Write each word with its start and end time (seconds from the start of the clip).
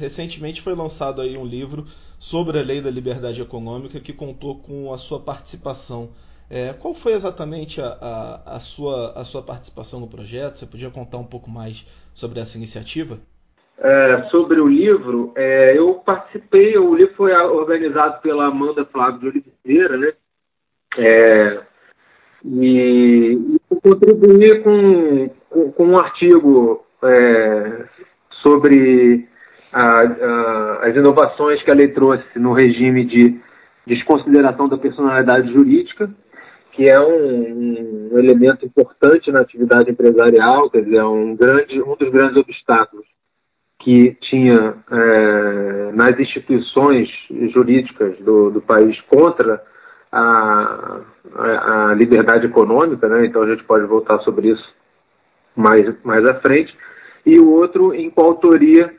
recentemente 0.00 0.62
foi 0.62 0.74
lançado 0.74 1.20
aí 1.20 1.36
um 1.36 1.44
livro 1.44 1.84
sobre 2.18 2.58
a 2.58 2.62
lei 2.62 2.80
da 2.80 2.90
liberdade 2.90 3.40
econômica 3.42 4.00
que 4.00 4.12
contou 4.12 4.60
com 4.60 4.92
a 4.92 4.98
sua 4.98 5.20
participação. 5.20 6.10
É, 6.48 6.72
qual 6.72 6.94
foi 6.94 7.12
exatamente 7.12 7.80
a, 7.80 7.86
a, 8.00 8.56
a, 8.56 8.60
sua, 8.60 9.12
a 9.12 9.24
sua 9.24 9.42
participação 9.42 10.00
no 10.00 10.08
projeto? 10.08 10.56
Você 10.56 10.66
podia 10.66 10.90
contar 10.90 11.18
um 11.18 11.26
pouco 11.26 11.48
mais 11.48 11.86
sobre 12.12 12.40
essa 12.40 12.56
iniciativa? 12.56 13.18
É, 13.78 14.24
sobre 14.30 14.60
o 14.60 14.68
livro, 14.68 15.32
é, 15.36 15.78
eu 15.78 15.94
participei, 15.94 16.76
o 16.76 16.94
livro 16.94 17.14
foi 17.14 17.32
organizado 17.32 18.20
pela 18.20 18.46
Amanda 18.46 18.84
Flávio 18.84 19.32
de 19.32 19.40
Oliveira, 19.64 19.96
né? 19.96 20.12
É, 20.98 21.60
e, 22.44 23.38
e 23.72 23.80
contribuí 23.82 24.60
com, 24.62 25.30
com, 25.48 25.72
com, 25.72 25.86
um 25.86 25.98
artigo 25.98 26.84
é, 27.02 27.84
sobre 28.42 29.29
a, 29.72 29.98
a, 29.98 30.86
as 30.88 30.96
inovações 30.96 31.62
que 31.62 31.70
a 31.70 31.74
lei 31.74 31.88
trouxe 31.88 32.24
no 32.36 32.52
regime 32.52 33.04
de 33.04 33.40
desconsideração 33.86 34.68
da 34.68 34.78
personalidade 34.78 35.52
jurídica, 35.52 36.10
que 36.72 36.88
é 36.88 37.00
um, 37.00 38.10
um, 38.12 38.18
elemento 38.18 38.64
importante 38.64 39.30
na 39.30 39.40
atividade 39.40 39.90
empresarial, 39.90 40.70
quer 40.70 40.82
dizer, 40.82 40.96
é 40.96 41.04
um, 41.04 41.34
grande, 41.34 41.82
um 41.82 41.96
dos 41.96 42.10
grandes 42.10 42.36
obstáculos 42.36 43.04
que 43.80 44.16
tinha 44.20 44.74
é, 44.90 45.92
nas 45.92 46.18
instituições 46.18 47.08
jurídicas 47.52 48.18
do, 48.18 48.50
do 48.50 48.60
país 48.60 49.00
contra 49.08 49.62
a, 50.12 51.00
a, 51.34 51.90
a, 51.90 51.94
liberdade 51.94 52.46
econômica, 52.46 53.08
né? 53.08 53.26
então 53.26 53.42
a 53.42 53.48
gente 53.48 53.64
pode 53.64 53.86
voltar 53.86 54.18
sobre 54.20 54.48
isso 54.48 54.74
mais, 55.56 55.94
mais 56.04 56.28
à 56.28 56.34
frente, 56.34 56.76
e 57.24 57.38
o 57.38 57.50
outro 57.50 57.94
em 57.94 58.10
coautoria 58.10 58.94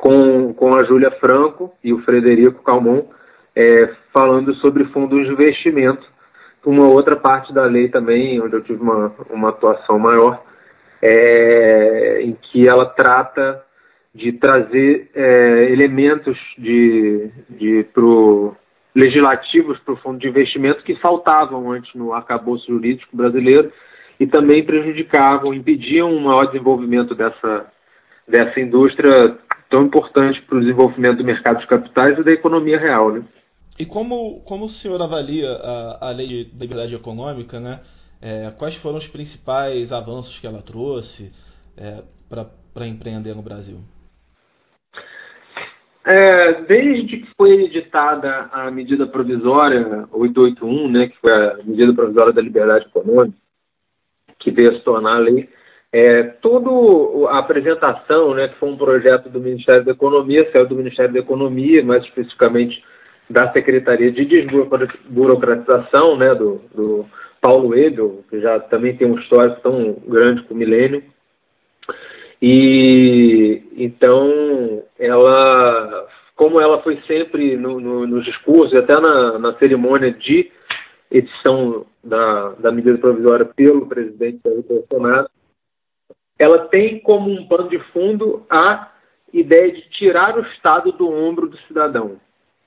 com, 0.00 0.52
com 0.54 0.74
a 0.74 0.82
Júlia 0.84 1.10
Franco 1.12 1.72
e 1.84 1.92
o 1.92 2.00
Frederico 2.00 2.62
Calmon, 2.62 3.04
é, 3.54 3.90
falando 4.12 4.54
sobre 4.56 4.84
fundos 4.86 5.26
de 5.26 5.32
investimento, 5.32 6.06
uma 6.64 6.88
outra 6.88 7.16
parte 7.16 7.52
da 7.52 7.64
lei 7.64 7.88
também, 7.88 8.40
onde 8.40 8.54
eu 8.54 8.62
tive 8.62 8.82
uma, 8.82 9.12
uma 9.30 9.50
atuação 9.50 9.98
maior, 9.98 10.42
é, 11.02 12.22
em 12.22 12.36
que 12.40 12.66
ela 12.68 12.86
trata 12.86 13.62
de 14.14 14.32
trazer 14.32 15.10
é, 15.14 15.72
elementos 15.72 16.36
de, 16.58 17.30
de 17.48 17.86
pro, 17.92 18.54
legislativos 18.94 19.78
para 19.80 19.94
o 19.94 19.98
fundo 19.98 20.18
de 20.18 20.28
investimento 20.28 20.82
que 20.82 20.96
faltavam 20.96 21.70
antes 21.70 21.94
no 21.94 22.12
arcabouço 22.12 22.66
jurídico 22.66 23.16
brasileiro 23.16 23.72
e 24.18 24.26
também 24.26 24.64
prejudicavam, 24.64 25.54
impediam 25.54 26.10
um 26.10 26.20
maior 26.20 26.46
desenvolvimento 26.46 27.14
dessa, 27.14 27.66
dessa 28.26 28.60
indústria 28.60 29.38
tão 29.70 29.84
importante 29.84 30.42
para 30.42 30.58
o 30.58 30.60
desenvolvimento 30.60 31.18
do 31.18 31.24
mercado 31.24 31.60
de 31.60 31.66
capitais 31.66 32.18
e 32.18 32.24
da 32.24 32.32
economia 32.32 32.78
real. 32.78 33.12
Né? 33.12 33.24
E 33.78 33.86
como, 33.86 34.40
como 34.40 34.66
o 34.66 34.68
senhor 34.68 35.00
avalia 35.00 35.50
a, 35.52 36.08
a 36.08 36.10
lei 36.10 36.26
de 36.26 36.50
liberdade 36.58 36.94
econômica, 36.94 37.58
né? 37.58 37.80
É, 38.20 38.50
quais 38.50 38.74
foram 38.74 38.98
os 38.98 39.06
principais 39.06 39.92
avanços 39.92 40.38
que 40.38 40.46
ela 40.46 40.60
trouxe 40.60 41.32
é, 41.74 42.02
para 42.28 42.86
empreender 42.86 43.34
no 43.34 43.40
Brasil? 43.40 43.78
É, 46.04 46.62
desde 46.62 47.18
que 47.18 47.28
foi 47.34 47.64
editada 47.64 48.50
a 48.52 48.70
medida 48.70 49.06
provisória 49.06 50.06
881, 50.12 50.90
né, 50.90 51.08
que 51.08 51.16
foi 51.18 51.32
a 51.32 51.56
medida 51.64 51.94
provisória 51.94 52.32
da 52.32 52.42
liberdade 52.42 52.86
econômica, 52.86 53.36
que 54.38 54.50
veio 54.50 54.72
a 54.72 54.74
se 54.74 54.80
tornar 54.80 55.18
lei, 55.18 55.48
é, 55.92 56.22
toda 56.40 56.70
a 57.30 57.38
apresentação, 57.38 58.34
né, 58.34 58.48
que 58.48 58.58
foi 58.58 58.68
um 58.68 58.76
projeto 58.76 59.28
do 59.28 59.40
Ministério 59.40 59.84
da 59.84 59.92
Economia, 59.92 60.48
saiu 60.52 60.66
do 60.66 60.76
Ministério 60.76 61.12
da 61.12 61.18
Economia, 61.18 61.82
mais 61.84 62.04
especificamente 62.04 62.82
da 63.28 63.52
Secretaria 63.52 64.10
de 64.12 64.24
Desburocratização, 64.24 66.16
né, 66.16 66.34
do, 66.34 66.60
do 66.74 67.06
Paulo 67.40 67.76
Ebel, 67.76 68.24
que 68.30 68.40
já 68.40 68.60
também 68.60 68.96
tem 68.96 69.08
um 69.08 69.18
histórico 69.18 69.60
tão 69.62 69.96
grande 70.06 70.42
com 70.42 70.54
o 70.54 70.56
Milênio, 70.56 71.02
e 72.40 73.62
então 73.76 74.82
ela, 74.98 76.06
como 76.36 76.60
ela 76.60 76.82
foi 76.82 77.00
sempre 77.06 77.56
no, 77.56 77.80
no, 77.80 78.06
nos 78.06 78.24
discursos, 78.24 78.78
até 78.78 78.98
na, 78.98 79.38
na 79.38 79.54
cerimônia 79.58 80.12
de 80.12 80.50
edição 81.10 81.84
da, 82.02 82.50
da 82.60 82.72
medida 82.72 82.96
provisória 82.96 83.44
pelo 83.44 83.86
presidente 83.86 84.40
Jair 84.44 84.62
Bolsonaro, 84.62 85.28
ela 86.40 86.66
tem 86.68 86.98
como 87.00 87.30
um 87.30 87.46
pano 87.46 87.68
de 87.68 87.78
fundo 87.92 88.46
a 88.48 88.90
ideia 89.30 89.70
de 89.72 89.82
tirar 89.90 90.38
o 90.38 90.40
Estado 90.40 90.90
do 90.90 91.06
ombro 91.06 91.46
do 91.46 91.58
cidadão. 91.68 92.18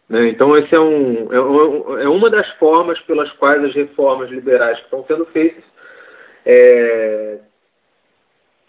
Né? 0.08 0.30
Então, 0.30 0.56
esse 0.56 0.76
é, 0.76 0.80
um, 0.80 1.34
é, 1.34 2.04
é, 2.04 2.08
uma 2.08 2.30
das 2.30 2.48
formas 2.60 3.00
pelas 3.02 3.32
quais 3.34 3.64
as 3.64 3.74
reformas 3.74 4.30
liberais 4.30 4.78
que 4.78 4.84
estão 4.84 5.04
sendo 5.06 5.26
feitas 5.26 5.64
é, 6.46 7.40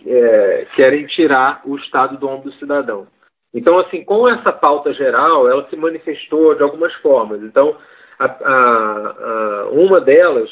é, 0.06 0.66
querem 0.74 1.06
tirar 1.08 1.60
o 1.66 1.76
Estado 1.76 2.16
do 2.16 2.26
ombro 2.26 2.50
do 2.50 2.56
cidadão. 2.56 3.06
Então, 3.52 3.78
assim, 3.80 4.02
com 4.02 4.26
essa 4.26 4.52
pauta 4.54 4.94
geral, 4.94 5.46
ela 5.50 5.68
se 5.68 5.76
manifestou 5.76 6.54
de 6.54 6.62
algumas 6.62 6.94
formas. 6.94 7.42
Então, 7.42 7.76
a, 8.18 8.24
a, 8.24 9.64
a, 9.64 9.68
uma 9.70 10.00
delas, 10.00 10.50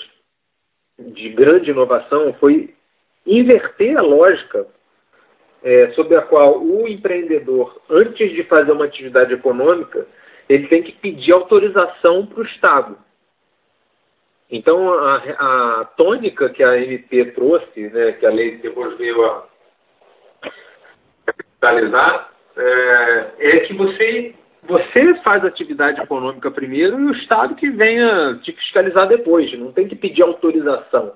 de 0.98 1.30
grande 1.30 1.70
inovação, 1.70 2.34
foi 2.34 2.74
inverter 3.26 3.96
a 3.98 4.02
lógica 4.02 4.66
é, 5.62 5.90
sobre 5.92 6.16
a 6.16 6.22
qual 6.22 6.60
o 6.60 6.88
empreendedor, 6.88 7.80
antes 7.88 8.32
de 8.32 8.42
fazer 8.44 8.72
uma 8.72 8.84
atividade 8.84 9.32
econômica, 9.32 10.06
ele 10.48 10.66
tem 10.68 10.82
que 10.82 10.92
pedir 10.92 11.32
autorização 11.32 12.26
para 12.26 12.40
o 12.40 12.46
Estado. 12.46 12.98
Então, 14.50 14.92
a, 14.92 15.16
a, 15.80 15.84
tônica 15.96 16.50
que 16.50 16.62
a 16.62 16.76
MP 16.76 17.32
trouxe, 17.32 17.88
né, 17.88 18.12
que 18.12 18.26
a 18.26 18.30
lei 18.30 18.58
depois 18.58 18.98
veio 18.98 19.24
a 19.24 19.46
capitalizar, 21.24 22.30
é, 22.54 23.26
é, 23.38 23.60
que 23.60 23.72
você, 23.72 24.34
você 24.64 25.14
faz 25.26 25.42
atividade 25.44 26.02
econômica 26.02 26.50
primeiro 26.50 27.00
e 27.00 27.04
o 27.04 27.14
Estado 27.14 27.54
que 27.54 27.70
venha 27.70 28.38
te 28.42 28.52
fiscalizar 28.52 29.08
depois, 29.08 29.50
não 29.58 29.72
tem 29.72 29.88
que 29.88 29.96
pedir 29.96 30.22
autorização. 30.22 31.14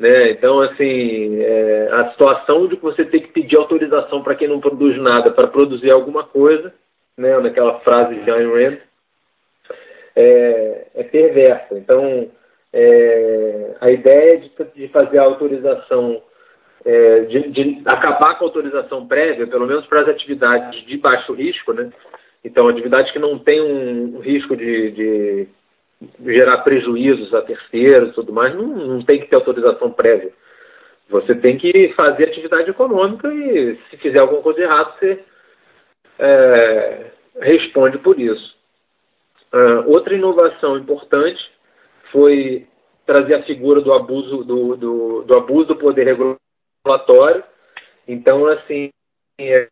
Né? 0.00 0.30
Então, 0.30 0.60
assim, 0.62 1.42
é, 1.42 1.88
a 1.92 2.10
situação 2.12 2.66
de 2.66 2.76
que 2.76 2.82
você 2.82 3.04
tem 3.04 3.20
que 3.20 3.32
pedir 3.32 3.58
autorização 3.58 4.22
para 4.22 4.34
quem 4.34 4.48
não 4.48 4.58
produz 4.58 4.96
nada 4.96 5.30
para 5.30 5.46
produzir 5.46 5.92
alguma 5.92 6.24
coisa, 6.24 6.72
né? 7.18 7.38
naquela 7.38 7.80
frase 7.80 8.14
de 8.14 8.30
Ayn 8.30 8.50
Rand, 8.50 8.78
é, 10.16 10.86
é 10.94 11.02
perversa. 11.02 11.74
Então, 11.78 12.30
é, 12.72 13.76
a 13.78 13.92
ideia 13.92 14.38
de, 14.38 14.50
de, 14.74 14.88
fazer 14.88 15.18
a 15.18 15.24
autorização, 15.24 16.22
é, 16.82 17.20
de, 17.24 17.50
de, 17.50 17.82
acabar 17.84 18.38
com 18.38 18.44
a 18.44 18.48
autorização 18.48 19.06
prévia, 19.06 19.46
pelo 19.46 19.66
menos 19.66 19.84
para 19.84 20.00
as 20.00 20.08
atividades 20.08 20.82
de 20.86 20.96
baixo 20.96 21.34
risco, 21.34 21.74
né? 21.74 21.90
Então, 22.42 22.68
atividades 22.68 23.12
que 23.12 23.18
não 23.18 23.38
têm 23.38 23.60
um, 23.60 24.18
risco 24.20 24.56
de, 24.56 24.90
de, 24.92 25.48
gerar 26.24 26.58
prejuízos 26.58 27.32
a 27.34 27.42
terceiros 27.42 28.10
e 28.10 28.14
tudo 28.14 28.32
mais, 28.32 28.54
não, 28.54 28.66
não 28.66 29.02
tem 29.02 29.20
que 29.20 29.26
ter 29.26 29.36
autorização 29.36 29.92
prévia. 29.92 30.32
Você 31.08 31.34
tem 31.34 31.58
que 31.58 31.92
fazer 32.00 32.28
atividade 32.28 32.70
econômica 32.70 33.32
e, 33.32 33.78
se 33.90 33.96
fizer 33.96 34.20
alguma 34.20 34.42
coisa 34.42 34.60
errada, 34.60 34.94
você 34.98 35.24
é, 36.18 37.06
responde 37.40 37.98
por 37.98 38.18
isso. 38.18 38.56
Uh, 39.52 39.90
outra 39.90 40.14
inovação 40.14 40.78
importante 40.78 41.40
foi 42.12 42.66
trazer 43.04 43.34
a 43.34 43.42
figura 43.42 43.80
do 43.80 43.92
abuso 43.92 44.44
do, 44.44 44.76
do, 44.76 45.22
do 45.22 45.36
abuso 45.36 45.68
do 45.68 45.76
poder 45.76 46.06
regulatório. 46.06 47.42
Então, 48.06 48.46
assim, 48.46 48.90
é, 49.40 49.66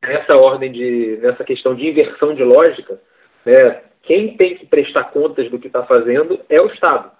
nessa 0.00 0.36
ordem 0.36 0.70
de 0.70 1.18
nessa 1.20 1.42
questão 1.42 1.74
de 1.74 1.88
inversão 1.88 2.34
de 2.34 2.44
lógica, 2.44 3.00
né, 3.44 3.82
quem 4.08 4.38
tem 4.38 4.56
que 4.56 4.64
prestar 4.64 5.04
contas 5.10 5.50
do 5.50 5.58
que 5.58 5.66
está 5.66 5.84
fazendo 5.84 6.40
é 6.48 6.58
o 6.62 6.68
Estado. 6.68 7.10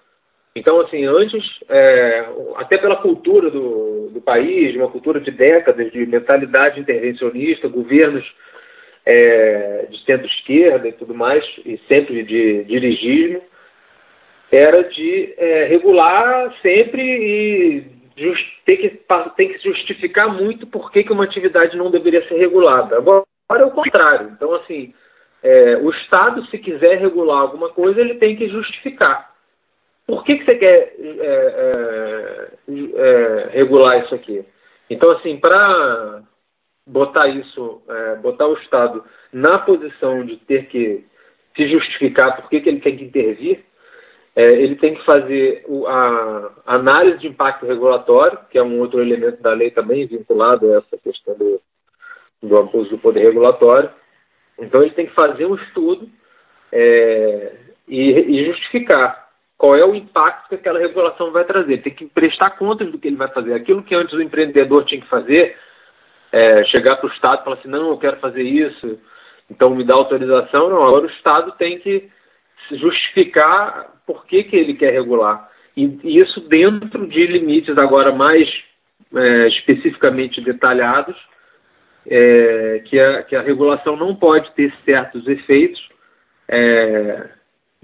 Então, 0.55 0.81
assim, 0.81 1.05
antes, 1.05 1.45
é, 1.69 2.25
até 2.55 2.79
pela 2.79 2.95
cultura 2.95 3.51
do, 3.51 4.09
do 4.09 4.19
país, 4.19 4.75
uma 4.75 4.89
cultura 4.89 5.21
de 5.21 5.29
décadas 5.29 5.91
de 5.91 6.03
mentalidade 6.07 6.79
intervencionista, 6.79 7.67
governos 7.67 8.25
é, 9.05 9.85
de 9.87 10.03
centro-esquerda 10.03 10.87
e 10.87 10.93
tudo 10.93 11.13
mais, 11.13 11.45
e 11.63 11.79
sempre 11.87 12.23
de 12.23 12.63
dirigismo, 12.63 13.43
era 14.51 14.83
de 14.83 15.35
é, 15.37 15.65
regular 15.65 16.51
sempre 16.63 17.03
e 17.03 17.83
just, 18.17 18.45
ter, 18.65 18.77
que, 18.77 18.89
que 18.89 19.59
justificar 19.59 20.27
muito 20.33 20.65
por 20.65 20.91
que, 20.91 21.03
que 21.03 21.13
uma 21.13 21.25
atividade 21.25 21.77
não 21.77 21.91
deveria 21.91 22.27
ser 22.27 22.37
regulada. 22.39 22.97
Agora, 22.97 23.23
agora 23.47 23.63
é 23.63 23.67
o 23.67 23.75
contrário. 23.75 24.31
Então, 24.35 24.55
assim, 24.55 24.91
é, 25.41 25.77
o 25.77 25.89
Estado, 25.89 26.45
se 26.47 26.57
quiser 26.57 26.99
regular 26.99 27.39
alguma 27.39 27.69
coisa, 27.69 27.99
ele 27.99 28.15
tem 28.15 28.35
que 28.35 28.49
justificar. 28.49 29.33
Por 30.05 30.23
que, 30.23 30.37
que 30.37 30.45
você 30.45 30.57
quer 30.57 30.95
é, 30.99 32.51
é, 32.67 32.71
é 32.95 33.49
regular 33.53 34.03
isso 34.03 34.15
aqui? 34.15 34.43
Então, 34.89 35.11
assim, 35.15 35.37
para 35.37 36.23
botar 36.85 37.27
isso, 37.27 37.81
é, 37.87 38.15
botar 38.15 38.47
o 38.47 38.55
Estado 38.55 39.03
na 39.31 39.59
posição 39.59 40.25
de 40.25 40.37
ter 40.37 40.65
que 40.67 41.05
se 41.55 41.69
justificar 41.69 42.35
por 42.37 42.49
que, 42.49 42.57
ele 42.57 42.79
tem 42.79 42.97
que 42.97 43.05
intervir, 43.05 43.63
é, 44.35 44.43
ele 44.43 44.75
tem 44.75 44.95
que 44.95 45.05
fazer 45.05 45.65
a 45.87 46.51
análise 46.65 47.19
de 47.19 47.27
impacto 47.27 47.65
regulatório, 47.65 48.39
que 48.49 48.57
é 48.57 48.63
um 48.63 48.79
outro 48.79 49.01
elemento 49.01 49.41
da 49.41 49.53
lei 49.53 49.69
também 49.69 50.07
vinculado 50.07 50.71
a 50.71 50.77
essa 50.77 50.97
questão 50.97 51.35
do, 51.37 51.61
do 52.41 52.57
abuso 52.57 52.89
do 52.89 52.97
poder 52.97 53.25
regulatório. 53.25 53.91
Então 54.59 54.81
ele 54.81 54.91
tem 54.91 55.07
que 55.07 55.13
fazer 55.13 55.45
um 55.45 55.55
estudo 55.55 56.09
é, 56.71 57.51
e, 57.87 58.11
e, 58.11 58.45
justificar 58.45 59.29
qual 59.57 59.75
é 59.75 59.85
o 59.85 59.95
impacto 59.95 60.49
que 60.49 60.55
aquela 60.55 60.79
regulação 60.79 61.31
vai 61.31 61.43
trazer. 61.43 61.81
Tem 61.81 61.93
que 61.93 62.05
prestar 62.05 62.51
contas 62.51 62.91
do 62.91 62.99
que 62.99 63.07
ele 63.07 63.17
vai 63.17 63.27
fazer. 63.29 63.53
Aquilo 63.53 63.83
que 63.83 63.95
antes 63.95 64.13
o 64.13 64.21
empreendedor 64.21 64.85
tinha 64.85 65.01
que 65.01 65.07
fazer, 65.07 65.57
é, 66.31 66.63
chegar 66.65 66.97
para 66.97 67.09
o 67.09 67.13
Estado 67.13 67.41
e 67.41 67.43
falar 67.43 67.55
assim, 67.57 67.69
não, 67.69 67.89
eu 67.89 67.97
quero 67.97 68.17
fazer 68.17 68.43
isso, 68.43 68.99
então 69.49 69.75
me 69.75 69.83
dá 69.83 69.95
autorização. 69.95 70.69
Não, 70.69 70.83
agora 70.83 71.07
o 71.07 71.11
Estado 71.11 71.51
tem 71.57 71.79
que 71.79 72.09
justificar 72.71 74.01
por 74.05 74.25
que, 74.25 74.43
que 74.43 74.55
ele 74.55 74.75
quer 74.75 74.91
regular. 74.91 75.49
E, 75.75 75.99
e 76.03 76.15
isso 76.17 76.41
dentro 76.41 77.07
de 77.07 77.27
limites 77.27 77.75
agora 77.77 78.13
mais 78.13 78.47
é, 79.15 79.47
especificamente 79.47 80.41
detalhados, 80.41 81.15
é, 82.07 82.79
que, 82.85 82.99
a, 82.99 83.23
que 83.23 83.35
a 83.35 83.41
regulação 83.41 83.95
não 83.95 84.15
pode 84.15 84.51
ter 84.53 84.73
certos 84.87 85.27
efeitos 85.27 85.89
é, 86.47 87.29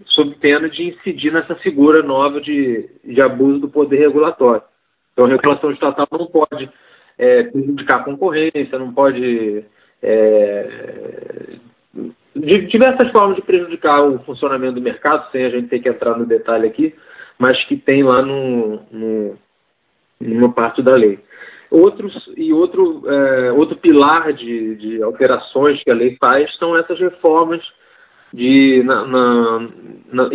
sob 0.07 0.35
pena 0.35 0.69
de 0.69 0.89
incidir 0.89 1.31
nessa 1.31 1.55
figura 1.55 2.01
nova 2.01 2.41
de, 2.41 2.89
de 3.03 3.21
abuso 3.21 3.59
do 3.59 3.69
poder 3.69 3.99
regulatório. 3.99 4.63
Então, 5.13 5.25
a 5.25 5.29
regulação 5.29 5.71
estatal 5.71 6.07
não 6.11 6.27
pode 6.27 6.69
é, 7.17 7.43
prejudicar 7.43 8.01
a 8.01 8.03
concorrência, 8.03 8.77
não 8.77 8.93
pode. 8.93 9.63
É, 10.03 11.57
de 12.35 12.67
diversas 12.67 13.09
formas 13.11 13.37
de 13.37 13.41
prejudicar 13.41 14.03
o 14.03 14.19
funcionamento 14.19 14.73
do 14.73 14.81
mercado, 14.81 15.31
sem 15.31 15.45
a 15.45 15.49
gente 15.49 15.69
ter 15.69 15.79
que 15.79 15.87
entrar 15.87 16.17
no 16.17 16.25
detalhe 16.25 16.67
aqui, 16.67 16.93
mas 17.39 17.63
que 17.65 17.77
tem 17.77 18.03
lá 18.03 18.21
no, 18.21 18.81
no 18.91 19.37
numa 20.19 20.51
parte 20.51 20.81
da 20.81 20.95
lei. 20.95 21.19
Outros, 21.77 22.29
e 22.37 22.53
outro, 22.53 23.03
é, 23.05 23.51
outro 23.51 23.75
pilar 23.75 24.31
de, 24.31 24.75
de 24.75 25.03
alterações 25.03 25.83
que 25.83 25.91
a 25.91 25.93
lei 25.93 26.15
faz 26.23 26.55
são 26.55 26.77
essas 26.77 26.97
reformas 26.97 27.61
de, 28.33 28.81
na, 28.83 29.05
na, 29.05 29.59
na, 30.13 30.29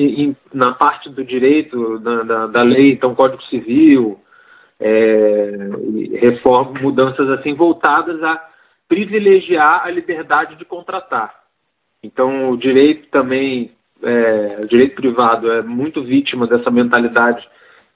na 0.53 0.73
parte 0.75 1.09
do 1.09 1.25
direito, 1.25 1.99
da, 2.01 2.23
da, 2.25 2.47
da, 2.47 2.63
lei, 2.63 2.89
então 2.89 3.15
Código 3.15 3.43
Civil, 3.45 4.21
é, 4.79 5.51
mudanças 6.83 7.27
assim 7.31 7.55
voltadas 7.55 8.23
a 8.23 8.39
privilegiar 8.87 9.87
a 9.87 9.91
liberdade 9.91 10.57
de 10.57 10.67
contratar. 10.67 11.35
Então 12.03 12.51
o 12.51 12.57
direito 12.59 13.09
também, 13.09 13.73
é, 14.03 14.61
o 14.63 14.69
direito 14.69 14.95
privado 14.95 15.51
é 15.51 15.63
muito 15.63 16.03
vítima 16.03 16.47
dessa 16.47 16.71
mentalidade 16.71 17.49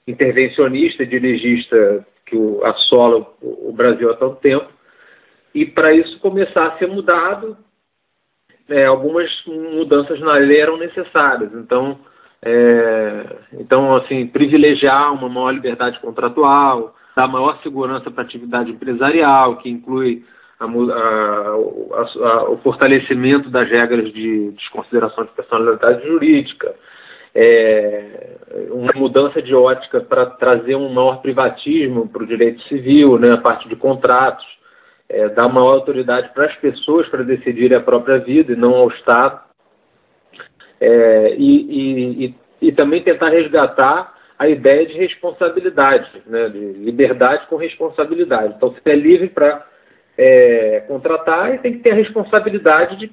intervencionista 0.07 1.05
dirigista 1.05 2.03
que 2.25 2.37
assola 2.63 3.25
o 3.41 3.71
Brasil 3.71 4.11
há 4.11 4.15
tanto 4.15 4.35
tempo. 4.37 4.67
E 5.53 5.65
para 5.65 5.95
isso 5.95 6.19
começar 6.19 6.67
a 6.67 6.77
ser 6.77 6.87
mudado, 6.87 7.57
é, 8.67 8.85
algumas 8.85 9.29
mudanças 9.45 10.19
na 10.19 10.33
lei 10.33 10.59
eram 10.59 10.77
necessárias. 10.77 11.53
Então, 11.53 11.99
é, 12.41 13.37
então, 13.53 13.95
assim, 13.95 14.27
privilegiar 14.27 15.13
uma 15.13 15.29
maior 15.29 15.51
liberdade 15.51 15.99
contratual, 15.99 16.95
dar 17.15 17.27
maior 17.27 17.59
segurança 17.61 18.11
para 18.11 18.23
a 18.23 18.25
atividade 18.25 18.71
empresarial, 18.71 19.57
que 19.57 19.69
inclui 19.69 20.25
a, 20.59 20.65
a, 20.65 22.29
a, 22.29 22.49
o 22.49 22.57
fortalecimento 22.57 23.49
das 23.49 23.69
regras 23.69 24.11
de 24.13 24.51
desconsideração 24.51 25.25
de 25.25 25.31
personalidade 25.31 26.05
jurídica, 26.05 26.75
é, 27.35 28.37
uma 28.71 28.91
mudança 28.95 29.41
de 29.41 29.53
ótica 29.53 29.99
para 29.99 30.25
trazer 30.27 30.75
um 30.75 30.89
maior 30.89 31.21
privatismo 31.21 32.07
para 32.07 32.23
o 32.23 32.27
direito 32.27 32.61
civil, 32.63 33.19
né, 33.19 33.33
a 33.33 33.37
parte 33.37 33.67
de 33.67 33.75
contratos, 33.75 34.45
é, 35.09 35.27
dar 35.29 35.51
maior 35.51 35.73
autoridade 35.73 36.29
para 36.33 36.45
as 36.45 36.55
pessoas 36.55 37.07
para 37.09 37.23
decidirem 37.23 37.77
a 37.77 37.83
própria 37.83 38.19
vida 38.19 38.53
e 38.53 38.55
não 38.55 38.73
ao 38.73 38.89
Estado. 38.89 39.41
É, 40.79 41.35
e, 41.37 42.25
e, 42.25 42.35
e, 42.61 42.71
também 42.71 43.03
tentar 43.03 43.29
resgatar 43.29 44.13
a 44.37 44.47
ideia 44.47 44.85
de 44.85 44.93
responsabilidade, 44.93 46.09
né, 46.25 46.49
de 46.49 46.59
liberdade 46.73 47.47
com 47.47 47.55
responsabilidade. 47.55 48.53
Então, 48.55 48.71
você 48.71 48.89
é 48.89 48.95
livre 48.95 49.29
para 49.29 49.65
é, 50.17 50.81
contratar 50.81 51.55
e 51.55 51.59
tem 51.59 51.73
que 51.73 51.79
ter 51.79 51.93
a 51.93 51.97
responsabilidade 51.97 52.97
de, 52.97 53.11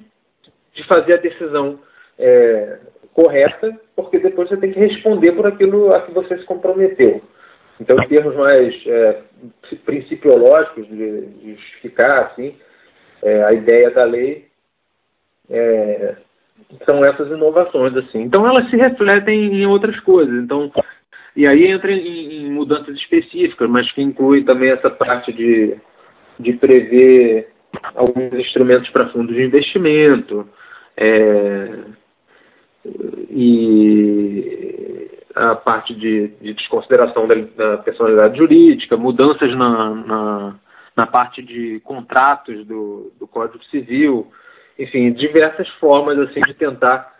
de 0.73 0.87
fazer 0.87 1.15
a 1.15 1.21
decisão 1.21 1.79
é, 2.19 2.79
correta, 3.13 3.79
porque 3.95 4.19
depois 4.19 4.49
você 4.49 4.57
tem 4.57 4.71
que 4.71 4.79
responder 4.79 5.31
por 5.33 5.45
aquilo 5.45 5.93
a 5.93 6.01
que 6.01 6.11
você 6.11 6.37
se 6.37 6.45
comprometeu. 6.45 7.21
Então, 7.79 7.97
em 8.03 8.07
termos 8.07 8.35
mais 8.35 8.75
é, 8.85 9.21
principiológicos 9.85 10.87
de, 10.87 11.21
de 11.21 11.55
justificar 11.55 12.27
assim, 12.27 12.55
é, 13.21 13.43
a 13.43 13.51
ideia 13.51 13.89
da 13.91 14.03
lei, 14.03 14.47
é, 15.49 16.15
são 16.87 17.01
essas 17.01 17.27
inovações. 17.29 17.95
assim. 17.97 18.21
Então, 18.21 18.47
elas 18.47 18.69
se 18.69 18.77
refletem 18.77 19.61
em 19.61 19.65
outras 19.65 19.99
coisas. 20.01 20.33
Então, 20.35 20.71
e 21.35 21.47
aí 21.47 21.67
entra 21.67 21.91
em, 21.91 22.45
em 22.45 22.51
mudanças 22.51 22.95
específicas, 22.95 23.69
mas 23.69 23.91
que 23.91 24.01
inclui 24.01 24.43
também 24.43 24.71
essa 24.71 24.89
parte 24.89 25.33
de, 25.33 25.75
de 26.39 26.53
prever 26.53 27.49
alguns 27.95 28.33
instrumentos 28.33 28.89
para 28.89 29.09
fundos 29.09 29.35
de 29.35 29.43
investimento, 29.43 30.47
é, 30.95 31.69
e 32.85 35.09
a 35.35 35.55
parte 35.55 35.95
de, 35.95 36.27
de 36.41 36.53
desconsideração 36.53 37.27
da, 37.27 37.35
da, 37.35 37.77
personalidade 37.79 38.37
jurídica, 38.37 38.95
mudanças 38.95 39.55
na, 39.55 39.95
na, 39.95 40.55
na 40.95 41.07
parte 41.07 41.41
de 41.41 41.79
contratos 41.83 42.65
do, 42.65 43.11
do, 43.19 43.27
Código 43.27 43.63
Civil, 43.65 44.27
enfim, 44.77 45.11
diversas 45.13 45.67
formas 45.79 46.19
assim 46.19 46.41
de 46.45 46.53
tentar 46.53 47.11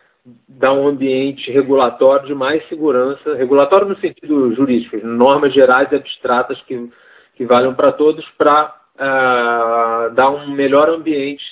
dar 0.48 0.74
um 0.74 0.88
ambiente 0.88 1.52
regulatório 1.52 2.28
de 2.28 2.36
mais 2.36 2.66
segurança, 2.70 3.36
regulatório 3.36 3.90
no 3.90 4.00
sentido 4.00 4.54
jurídico, 4.56 5.06
normas 5.06 5.54
gerais 5.54 5.92
e 5.92 5.96
abstratas 5.96 6.62
que, 6.62 6.90
que 7.36 7.46
valham 7.46 7.74
para 7.74 7.92
todos 7.92 8.24
para 8.38 8.68
uh, 8.68 8.72
ah, 9.00 10.12
dar 10.16 10.30
um 10.30 10.52
melhor 10.52 10.90
ambiente 10.90 11.44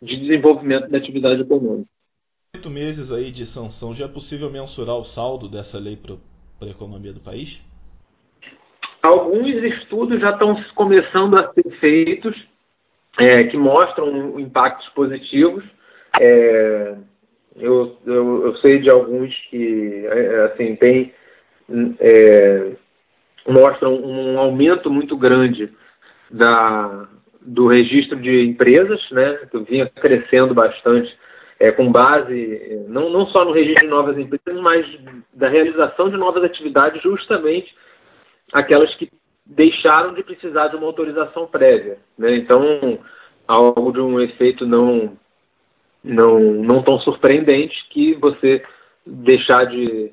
de 0.00 0.16
desenvolvimento 0.16 0.88
da 0.88 0.98
atividade 0.98 1.40
econômica 1.40 1.88
oito 2.60 2.68
meses 2.68 3.10
aí 3.10 3.30
de 3.30 3.46
sanção, 3.46 3.94
já 3.94 4.04
é 4.04 4.08
possível 4.08 4.50
mensurar 4.50 4.96
o 4.96 5.04
saldo 5.04 5.48
dessa 5.48 5.78
lei 5.78 5.96
para 5.96 6.16
a 6.68 6.70
economia 6.70 7.10
do 7.10 7.20
país? 7.20 7.58
Alguns 9.02 9.48
estudos 9.64 10.20
já 10.20 10.30
estão 10.30 10.54
começando 10.74 11.40
a 11.40 11.50
ser 11.54 11.70
feitos 11.80 12.36
é, 13.18 13.44
que 13.44 13.56
mostram 13.56 14.38
impactos 14.38 14.86
positivos. 14.90 15.64
É, 16.20 16.96
eu, 17.56 17.96
eu, 18.04 18.46
eu, 18.46 18.56
sei 18.58 18.78
de 18.80 18.90
alguns 18.90 19.34
que 19.48 20.04
é, 20.06 20.44
assim 20.52 20.76
tem 20.76 21.14
é, 21.98 22.72
mostram 23.48 23.94
um 23.94 24.38
aumento 24.38 24.90
muito 24.90 25.16
grande 25.16 25.72
da, 26.30 27.08
do 27.40 27.68
registro 27.68 28.20
de 28.20 28.44
empresas, 28.44 29.00
né, 29.10 29.38
que 29.50 29.58
vinha 29.60 29.88
crescendo 29.88 30.52
bastante 30.52 31.10
é, 31.60 31.70
com 31.70 31.92
base 31.92 32.86
não, 32.88 33.10
não 33.10 33.26
só 33.26 33.44
no 33.44 33.52
registro 33.52 33.84
de 33.84 33.90
novas 33.90 34.18
empresas, 34.18 34.60
mas 34.62 34.86
da 35.34 35.46
realização 35.48 36.08
de 36.08 36.16
novas 36.16 36.42
atividades, 36.42 37.02
justamente 37.02 37.72
aquelas 38.50 38.92
que 38.94 39.12
deixaram 39.44 40.14
de 40.14 40.22
precisar 40.22 40.68
de 40.68 40.76
uma 40.76 40.86
autorização 40.86 41.46
prévia. 41.46 41.98
Né? 42.16 42.36
Então, 42.36 42.98
algo 43.46 43.92
de 43.92 44.00
um 44.00 44.18
efeito 44.20 44.66
não, 44.66 45.16
não, 46.02 46.40
não 46.40 46.82
tão 46.82 46.98
surpreendente 47.00 47.76
que 47.90 48.14
você 48.14 48.62
deixar 49.04 49.64
de 49.64 50.12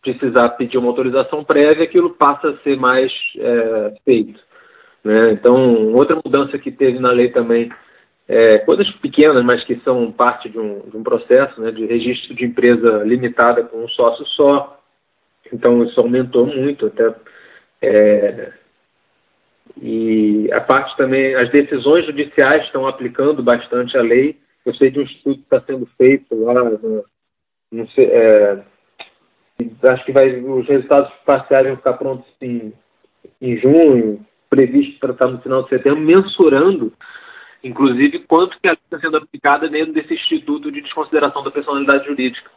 precisar 0.00 0.50
pedir 0.50 0.78
uma 0.78 0.88
autorização 0.88 1.44
prévia, 1.44 1.84
aquilo 1.84 2.10
passa 2.10 2.50
a 2.50 2.56
ser 2.58 2.76
mais 2.76 3.12
é, 3.38 3.94
feito. 4.04 4.38
Né? 5.02 5.32
Então, 5.32 5.92
outra 5.92 6.20
mudança 6.24 6.58
que 6.58 6.70
teve 6.70 6.98
na 6.98 7.10
lei 7.10 7.30
também 7.30 7.70
é, 8.28 8.58
coisas 8.58 8.90
pequenas, 8.96 9.44
mas 9.44 9.64
que 9.64 9.80
são 9.80 10.10
parte 10.12 10.48
de 10.48 10.58
um, 10.58 10.80
de 10.88 10.96
um 10.96 11.02
processo 11.02 11.60
né, 11.60 11.70
de 11.70 11.84
registro 11.86 12.34
de 12.34 12.44
empresa 12.44 13.02
limitada 13.04 13.64
com 13.64 13.84
um 13.84 13.88
sócio 13.88 14.24
só. 14.28 14.80
Então 15.52 15.82
isso 15.84 16.00
aumentou 16.00 16.46
muito 16.46 16.86
até. 16.86 17.14
É, 17.82 18.52
e 19.80 20.50
a 20.52 20.60
parte 20.60 20.96
também, 20.96 21.34
as 21.34 21.50
decisões 21.50 22.06
judiciais 22.06 22.64
estão 22.64 22.86
aplicando 22.86 23.42
bastante 23.42 23.96
a 23.96 24.02
lei. 24.02 24.38
Eu 24.64 24.74
sei 24.74 24.90
de 24.90 25.00
um 25.00 25.02
estudo 25.02 25.36
que 25.36 25.42
está 25.42 25.60
sendo 25.62 25.88
feito 25.96 26.34
lá, 26.34 26.54
não 27.72 27.88
sei, 27.88 28.06
é, 28.06 28.62
acho 29.88 30.04
que 30.04 30.12
vai, 30.12 30.38
os 30.40 30.66
resultados 30.68 31.10
parciais 31.24 31.66
vão 31.66 31.76
ficar 31.76 31.94
prontos 31.94 32.26
em, 32.40 32.72
em 33.40 33.56
junho, 33.56 34.24
previsto 34.48 35.00
para 35.00 35.12
estar 35.12 35.28
no 35.28 35.40
final 35.40 35.62
de 35.64 35.70
setembro, 35.70 36.00
mensurando 36.00 36.92
inclusive 37.62 38.20
quanto 38.20 38.58
que 38.60 38.66
ela 38.66 38.78
está 38.84 38.98
sendo 38.98 39.16
aplicada 39.16 39.68
dentro 39.68 39.92
desse 39.92 40.14
Instituto 40.14 40.70
de 40.70 40.80
Desconsideração 40.80 41.42
da 41.42 41.50
Personalidade 41.50 42.06
Jurídica. 42.06 42.50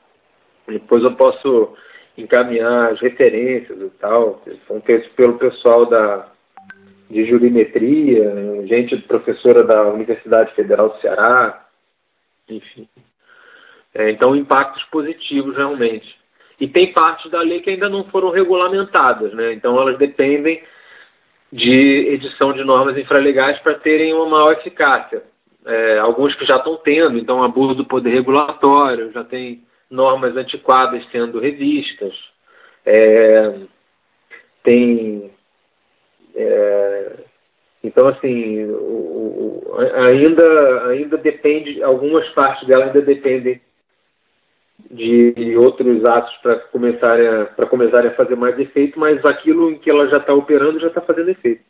Depois 0.67 1.03
eu 1.03 1.15
posso 1.15 1.75
encaminhar 2.17 2.91
as 2.91 3.00
referências 3.00 3.79
e 3.79 3.89
tal, 4.00 4.41
são 4.67 4.81
feitos 4.81 5.07
pelo 5.13 5.38
pessoal 5.38 5.85
da, 5.85 6.27
de 7.09 7.25
jurimetria, 7.25 8.65
gente 8.65 8.97
professora 9.00 9.63
da 9.63 9.89
Universidade 9.89 10.53
Federal 10.55 10.89
do 10.89 11.01
Ceará, 11.01 11.67
enfim. 12.50 12.88
É, 13.93 14.12
então, 14.12 14.35
impactos 14.35 14.83
positivos 14.85 15.55
realmente. 15.55 16.17
E 16.59 16.67
tem 16.67 16.93
partes 16.93 17.29
da 17.29 17.41
lei 17.41 17.62
que 17.62 17.69
ainda 17.69 17.89
não 17.89 18.05
foram 18.05 18.29
regulamentadas, 18.29 19.33
né? 19.33 19.53
Então, 19.53 19.79
elas 19.79 19.97
dependem 19.97 20.62
de 21.55 22.09
edição 22.09 22.51
de 22.51 22.65
normas 22.65 22.97
infralegais 22.97 23.57
para 23.59 23.75
terem 23.75 24.13
uma 24.13 24.27
maior 24.27 24.51
eficácia. 24.51 25.24
É, 25.65 25.97
alguns 26.00 26.35
que 26.35 26.45
já 26.45 26.57
estão 26.57 26.75
tendo, 26.75 27.17
então, 27.17 27.41
abuso 27.41 27.75
do 27.75 27.85
poder 27.85 28.09
regulatório, 28.09 29.12
já 29.13 29.24
tem 29.24 29.63
normas 29.89 30.35
antiquadas 30.35 31.01
sendo 31.12 31.39
revistas. 31.39 32.13
É, 32.85 33.53
tem. 34.63 35.31
É, 36.35 37.12
então, 37.81 38.09
assim, 38.09 38.65
o, 38.65 39.63
o, 39.71 39.75
ainda, 40.12 40.89
ainda 40.89 41.17
depende, 41.17 41.81
algumas 41.81 42.27
partes 42.29 42.67
dela 42.67 42.88
ainda 42.88 43.01
dependem 43.01 43.62
de 44.91 45.55
outros 45.58 46.03
atos 46.05 46.36
para 46.38 46.60
começarem, 46.72 47.27
a, 47.27 47.46
começarem 47.67 48.10
a 48.10 48.15
fazer 48.15 48.36
mais 48.36 48.58
efeito, 48.60 49.00
mas 49.00 49.24
aquilo 49.25 49.72
em 49.72 49.77
que 49.77 49.89
ela 49.89 50.08
já 50.08 50.17
está 50.17 50.34
operando 50.34 50.79
já 50.79 50.88
está 50.88 51.01
fazendo 51.01 51.29
efeito 51.29 51.62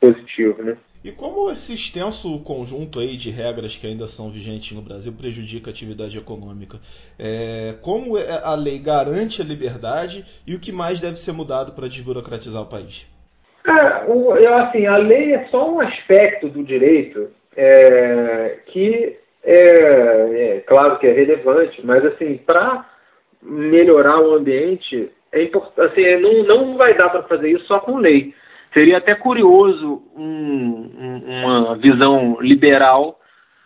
positivo, 0.00 0.62
né? 0.62 0.76
E 1.04 1.10
como 1.10 1.50
esse 1.50 1.74
extenso 1.74 2.38
conjunto 2.44 3.00
aí 3.00 3.16
de 3.16 3.28
regras 3.28 3.76
que 3.76 3.86
ainda 3.86 4.06
são 4.06 4.30
vigentes 4.30 4.70
no 4.72 4.82
Brasil 4.82 5.12
prejudica 5.12 5.68
a 5.68 5.72
atividade 5.72 6.16
econômica? 6.16 6.78
É, 7.18 7.74
como 7.82 8.16
é, 8.16 8.40
a 8.42 8.54
lei 8.54 8.78
garante 8.78 9.42
a 9.42 9.44
liberdade 9.44 10.24
e 10.46 10.54
o 10.54 10.60
que 10.60 10.70
mais 10.70 11.00
deve 11.00 11.16
ser 11.16 11.32
mudado 11.32 11.72
para 11.72 11.88
desburocratizar 11.88 12.62
o 12.62 12.68
país? 12.68 13.04
É, 13.66 14.06
eu, 14.08 14.54
assim, 14.54 14.86
a 14.86 14.96
lei 14.96 15.34
é 15.34 15.48
só 15.48 15.72
um 15.72 15.80
aspecto 15.80 16.48
do 16.48 16.62
direito 16.62 17.30
é, 17.56 18.58
que 18.66 19.18
é, 19.44 20.56
é, 20.56 20.60
claro 20.66 20.98
que 20.98 21.06
é 21.06 21.12
relevante, 21.12 21.84
mas 21.84 22.04
assim, 22.04 22.38
para 22.46 22.86
melhorar 23.42 24.20
o 24.20 24.34
ambiente, 24.34 25.10
é 25.32 25.42
importante, 25.42 25.80
assim, 25.80 26.20
não, 26.20 26.44
não 26.44 26.76
vai 26.76 26.94
dar 26.94 27.10
para 27.10 27.22
fazer 27.24 27.50
isso 27.50 27.66
só 27.66 27.80
com 27.80 27.96
lei. 27.96 28.34
Seria 28.72 28.98
até 28.98 29.14
curioso 29.14 30.02
um, 30.16 30.90
uma 31.26 31.76
visão 31.76 32.38
liberal 32.40 33.18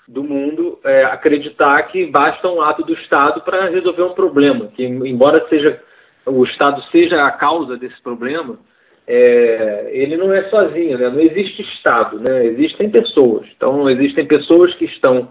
do 0.09 0.23
mundo 0.23 0.79
é, 0.85 1.05
acreditar 1.05 1.83
que 1.85 2.07
basta 2.07 2.49
um 2.49 2.61
ato 2.61 2.83
do 2.85 2.95
Estado 2.95 3.41
para 3.43 3.69
resolver 3.69 4.03
um 4.03 4.15
problema, 4.15 4.69
que 4.69 4.85
embora 4.85 5.47
seja 5.49 5.81
o 6.25 6.45
Estado 6.45 6.83
seja 6.91 7.25
a 7.25 7.31
causa 7.31 7.77
desse 7.77 8.01
problema, 8.03 8.59
é, 9.07 9.91
ele 9.93 10.17
não 10.17 10.33
é 10.33 10.49
sozinho, 10.49 10.99
né? 10.99 11.09
não 11.09 11.21
existe 11.21 11.63
Estado, 11.63 12.19
né? 12.19 12.47
existem 12.47 12.91
pessoas. 12.91 13.47
Então, 13.57 13.89
existem 13.89 14.27
pessoas 14.27 14.75
que 14.75 14.87
estão 14.87 15.29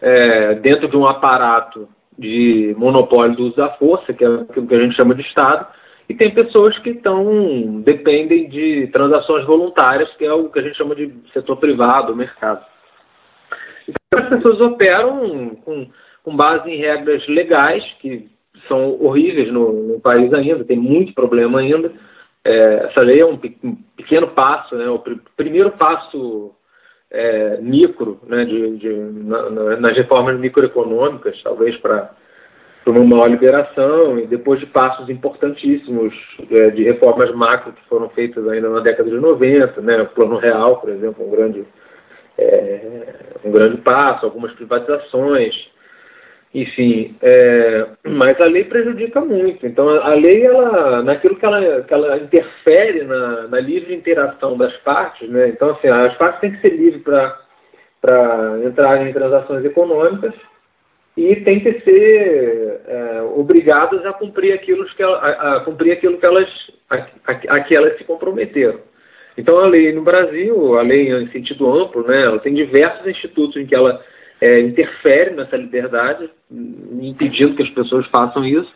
é, 0.00 0.54
dentro 0.56 0.88
de 0.88 0.96
um 0.96 1.06
aparato 1.06 1.88
de 2.18 2.74
monopólio 2.78 3.36
do 3.36 3.44
uso 3.44 3.56
da 3.56 3.70
força, 3.70 4.12
que 4.12 4.24
é 4.24 4.28
aquilo 4.28 4.66
que 4.66 4.76
a 4.76 4.82
gente 4.82 4.96
chama 4.96 5.14
de 5.14 5.22
Estado, 5.22 5.66
e 6.08 6.14
tem 6.14 6.32
pessoas 6.32 6.78
que 6.78 6.90
estão 6.90 7.80
dependem 7.80 8.48
de 8.48 8.86
transações 8.92 9.44
voluntárias, 9.44 10.12
que 10.14 10.24
é 10.24 10.32
o 10.32 10.48
que 10.48 10.58
a 10.60 10.62
gente 10.62 10.76
chama 10.76 10.94
de 10.94 11.12
setor 11.32 11.56
privado, 11.56 12.14
mercado. 12.14 12.64
Então, 13.88 14.22
as 14.22 14.28
pessoas 14.28 14.60
operam 14.60 15.50
com, 15.64 15.88
com 16.22 16.36
base 16.36 16.70
em 16.70 16.78
regras 16.78 17.26
legais, 17.26 17.84
que 18.00 18.28
são 18.68 19.02
horríveis 19.02 19.52
no, 19.52 19.72
no 19.72 20.00
país 20.00 20.32
ainda, 20.32 20.64
tem 20.64 20.78
muito 20.78 21.12
problema 21.12 21.60
ainda. 21.60 21.92
É, 22.44 22.86
essa 22.86 23.00
lei 23.00 23.20
é 23.20 23.26
um, 23.26 23.36
pequeno 23.36 24.28
passo, 24.28 24.76
né, 24.76 24.88
o 24.88 25.00
pr 25.00 25.16
primeiro 25.36 25.72
passo 25.72 26.54
é, 27.10 27.58
micro, 27.60 28.20
né, 28.26 28.44
de, 28.44 28.76
de 28.76 28.92
na, 28.94 29.50
nas 29.76 29.96
reformas 29.96 30.38
microeconômicas, 30.38 31.40
talvez 31.42 31.76
para 31.78 32.10
uma 32.86 33.04
maior 33.04 33.28
liberação, 33.28 34.18
e 34.18 34.26
depois 34.26 34.60
de 34.60 34.66
passos 34.66 35.08
importantíssimos 35.08 36.14
é, 36.50 36.70
de 36.70 36.84
reformas 36.84 37.34
macro 37.34 37.72
que 37.72 37.88
foram 37.88 38.08
feitas 38.10 38.46
ainda 38.48 38.68
na 38.68 38.80
década 38.80 39.10
de 39.10 39.16
90, 39.16 39.80
né, 39.80 40.02
o 40.02 40.06
Plano 40.06 40.38
Real, 40.38 40.80
por 40.80 40.90
exemplo, 40.90 41.26
um 41.26 41.30
grande, 41.30 41.64
é, 42.38 43.06
um 43.44 43.50
grande 43.50 43.78
passo, 43.78 44.24
algumas 44.24 44.52
privatizações, 44.52 45.54
enfim, 46.56 47.14
é, 47.20 47.86
mas 48.02 48.32
a 48.40 48.46
lei 48.46 48.64
prejudica 48.64 49.20
muito. 49.20 49.66
Então, 49.66 49.90
a 49.90 50.14
lei, 50.14 50.42
ela, 50.42 51.02
naquilo 51.02 51.36
que 51.36 51.44
ela, 51.44 51.82
que 51.82 51.92
ela 51.92 52.16
interfere 52.16 53.04
na, 53.04 53.46
na 53.46 53.60
livre 53.60 53.94
interação 53.94 54.56
das 54.56 54.74
partes, 54.78 55.28
né? 55.28 55.48
então, 55.48 55.72
assim, 55.72 55.88
as 55.88 56.16
partes 56.16 56.40
têm 56.40 56.52
que 56.52 56.66
ser 56.66 56.74
livres 56.74 57.02
para 57.02 58.58
entrar 58.64 59.06
em 59.06 59.12
transações 59.12 59.66
econômicas 59.66 60.32
e 61.14 61.36
têm 61.36 61.60
que 61.60 61.78
ser 61.80 62.80
é, 62.88 63.20
obrigadas 63.36 64.06
a 64.06 64.14
cumprir 64.14 64.54
aquilo 64.54 64.86
que, 64.86 65.02
ela, 65.02 65.18
a, 65.18 65.56
a 65.56 65.60
cumprir 65.60 65.92
aquilo 65.92 66.16
que 66.16 66.26
elas, 66.26 66.48
a, 66.88 66.96
a, 66.96 67.32
a, 67.56 67.60
que 67.60 67.76
elas 67.76 67.98
se 67.98 68.04
comprometeram. 68.04 68.80
Então, 69.36 69.58
a 69.58 69.68
lei 69.68 69.92
no 69.92 70.00
Brasil, 70.00 70.78
a 70.78 70.80
lei 70.80 71.12
em 71.12 71.28
sentido 71.32 71.70
amplo, 71.70 72.02
né, 72.06 72.22
ela 72.22 72.38
tem 72.38 72.54
diversos 72.54 73.06
institutos 73.06 73.56
em 73.58 73.66
que 73.66 73.74
ela 73.74 74.02
é, 74.40 74.60
interfere 74.60 75.34
nessa 75.34 75.56
liberdade, 75.56 76.30
impedindo 76.50 77.54
que 77.54 77.62
as 77.62 77.70
pessoas 77.70 78.06
façam 78.08 78.44
isso, 78.44 78.72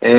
é, 0.00 0.10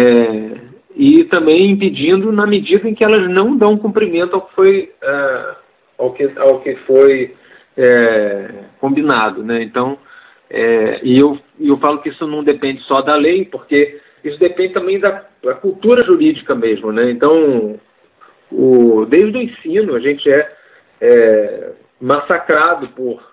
e 0.95 1.23
também 1.25 1.71
impedindo 1.71 2.31
na 2.31 2.45
medida 2.45 2.87
em 2.87 2.93
que 2.93 3.05
elas 3.05 3.29
não 3.29 3.57
dão 3.57 3.77
cumprimento 3.77 4.35
ao 4.35 4.41
que 4.41 4.55
foi, 4.55 4.91
é, 5.01 5.55
ao 5.97 6.13
que, 6.13 6.31
ao 6.37 6.61
que 6.61 6.75
foi 6.87 7.35
é, 7.77 8.49
combinado. 8.79 9.43
Né? 9.43 9.63
Então, 9.63 9.97
é, 10.49 10.99
e 11.03 11.19
eu, 11.19 11.39
eu 11.59 11.77
falo 11.77 12.01
que 12.01 12.09
isso 12.09 12.27
não 12.27 12.43
depende 12.43 12.81
só 12.83 13.01
da 13.01 13.15
lei, 13.15 13.45
porque 13.45 13.99
isso 14.23 14.37
depende 14.37 14.73
também 14.73 14.99
da, 14.99 15.25
da 15.43 15.53
cultura 15.55 16.03
jurídica 16.03 16.53
mesmo. 16.53 16.91
Né? 16.91 17.09
Então, 17.11 17.79
o, 18.51 19.05
desde 19.05 19.37
o 19.37 19.41
ensino, 19.41 19.95
a 19.95 19.99
gente 19.99 20.29
é, 20.29 20.51
é 20.99 21.71
massacrado 21.99 22.89
por 22.89 23.30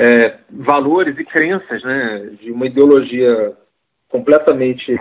é, 0.00 0.38
valores 0.50 1.18
e 1.18 1.24
crenças 1.26 1.82
né, 1.82 2.30
de 2.40 2.50
uma 2.50 2.64
ideologia 2.64 3.52
completamente 4.08 4.96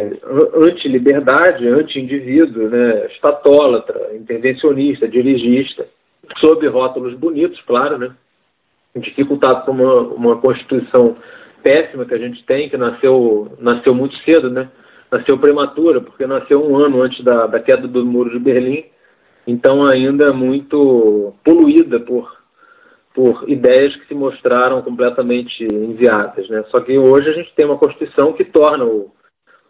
anti-liberdade, 0.56 1.66
anti-indivíduo, 1.70 2.68
né, 2.68 3.08
estatólatra, 3.08 4.14
intervencionista, 4.14 5.08
dirigista, 5.08 5.88
sob 6.40 6.68
rótulos 6.68 7.16
bonitos, 7.16 7.60
claro, 7.62 7.98
né, 7.98 8.12
dificultado 8.98 9.64
por 9.64 9.72
uma, 9.72 10.02
uma 10.02 10.38
Constituição 10.42 11.16
péssima 11.64 12.06
que 12.06 12.14
a 12.14 12.20
gente 12.20 12.44
tem, 12.44 12.70
que 12.70 12.76
nasceu, 12.76 13.54
nasceu 13.58 13.96
muito 13.96 14.18
cedo, 14.26 14.50
né, 14.50 14.70
nasceu 15.10 15.40
prematura, 15.40 16.02
porque 16.02 16.28
nasceu 16.28 16.62
um 16.62 16.76
ano 16.76 17.02
antes 17.02 17.24
da, 17.24 17.48
da 17.48 17.62
queda 17.62 17.88
do 17.88 18.06
Muro 18.06 18.32
de 18.32 18.40
Berlim, 18.40 18.84
então 19.48 19.88
ainda 19.88 20.34
muito 20.34 21.34
poluída 21.44 22.02
por 22.02 22.39
por 23.20 23.50
ideias 23.50 23.94
que 23.98 24.08
se 24.08 24.14
mostraram 24.14 24.82
completamente 24.82 25.68
inviáveis. 25.74 26.48
Né? 26.48 26.64
Só 26.72 26.82
que 26.82 26.98
hoje 26.98 27.28
a 27.28 27.34
gente 27.34 27.54
tem 27.54 27.66
uma 27.66 27.78
Constituição 27.78 28.32
que 28.32 28.46
torna 28.46 28.86
o, 28.86 29.12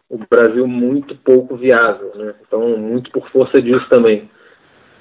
o 0.07 0.19
Brasil 0.29 0.67
muito 0.67 1.15
pouco 1.15 1.55
viável, 1.55 2.11
né? 2.13 2.35
então 2.45 2.77
muito 2.77 3.09
por 3.09 3.27
força 3.31 3.59
disso 3.59 3.89
também. 3.89 4.29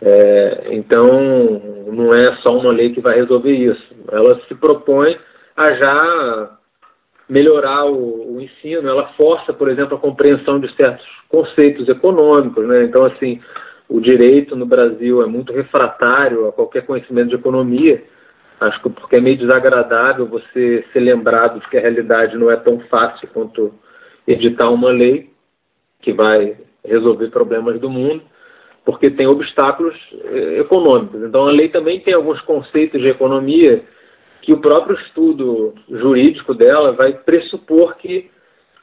É, 0.01 0.69
então 0.71 1.07
não 1.93 2.15
é 2.15 2.37
só 2.37 2.57
uma 2.57 2.73
lei 2.73 2.95
que 2.95 3.03
vai 3.03 3.17
resolver 3.17 3.53
isso. 3.53 3.95
Ela 4.11 4.41
se 4.49 4.55
propõe 4.55 5.19
a 5.55 5.75
já 5.75 6.59
melhorar 7.29 7.85
o, 7.85 8.35
o 8.35 8.41
ensino, 8.41 8.89
ela 8.89 9.09
força, 9.09 9.53
por 9.53 9.69
exemplo, 9.69 9.99
a 9.99 10.01
compreensão 10.01 10.59
de 10.59 10.75
certos 10.75 11.05
conceitos 11.29 11.87
econômicos. 11.87 12.67
Né? 12.67 12.85
Então, 12.85 13.05
assim, 13.05 13.43
o 13.87 14.01
direito 14.01 14.57
no 14.57 14.65
Brasil 14.65 15.23
é 15.23 15.27
muito 15.27 15.53
refratário 15.53 16.49
a 16.49 16.53
qualquer 16.53 16.87
conhecimento 16.87 17.29
de 17.29 17.35
economia 17.35 18.03
Acho 18.61 18.83
que 18.83 18.91
porque 18.91 19.17
é 19.17 19.21
meio 19.21 19.39
desagradável 19.39 20.27
você 20.27 20.85
ser 20.93 21.01
lembrado 21.01 21.61
de 21.61 21.69
que 21.69 21.77
a 21.77 21.81
realidade 21.81 22.37
não 22.37 22.51
é 22.51 22.57
tão 22.57 22.81
fácil 22.91 23.29
quanto 23.33 23.73
editar 24.27 24.69
uma 24.71 24.91
lei 24.91 25.31
que 26.01 26.13
vai 26.13 26.57
resolver 26.85 27.29
problemas 27.31 27.81
do 27.81 27.89
mundo, 27.89 28.23
porque 28.85 29.11
tem 29.11 29.27
obstáculos 29.27 29.95
eh, 30.13 30.61
econômicos. 30.61 31.23
Então 31.23 31.47
a 31.47 31.53
lei 31.53 31.69
também 31.69 32.01
tem 32.01 32.15
alguns 32.15 32.41
conceitos 32.43 33.01
de 33.01 33.09
economia 33.09 33.85
que 34.43 34.53
o 34.53 34.61
próprio 34.61 34.99
estudo 35.01 35.75
jurídico 35.89 36.55
dela 36.55 36.93
vai 36.93 37.13
pressupor 37.13 37.97
que 37.97 38.31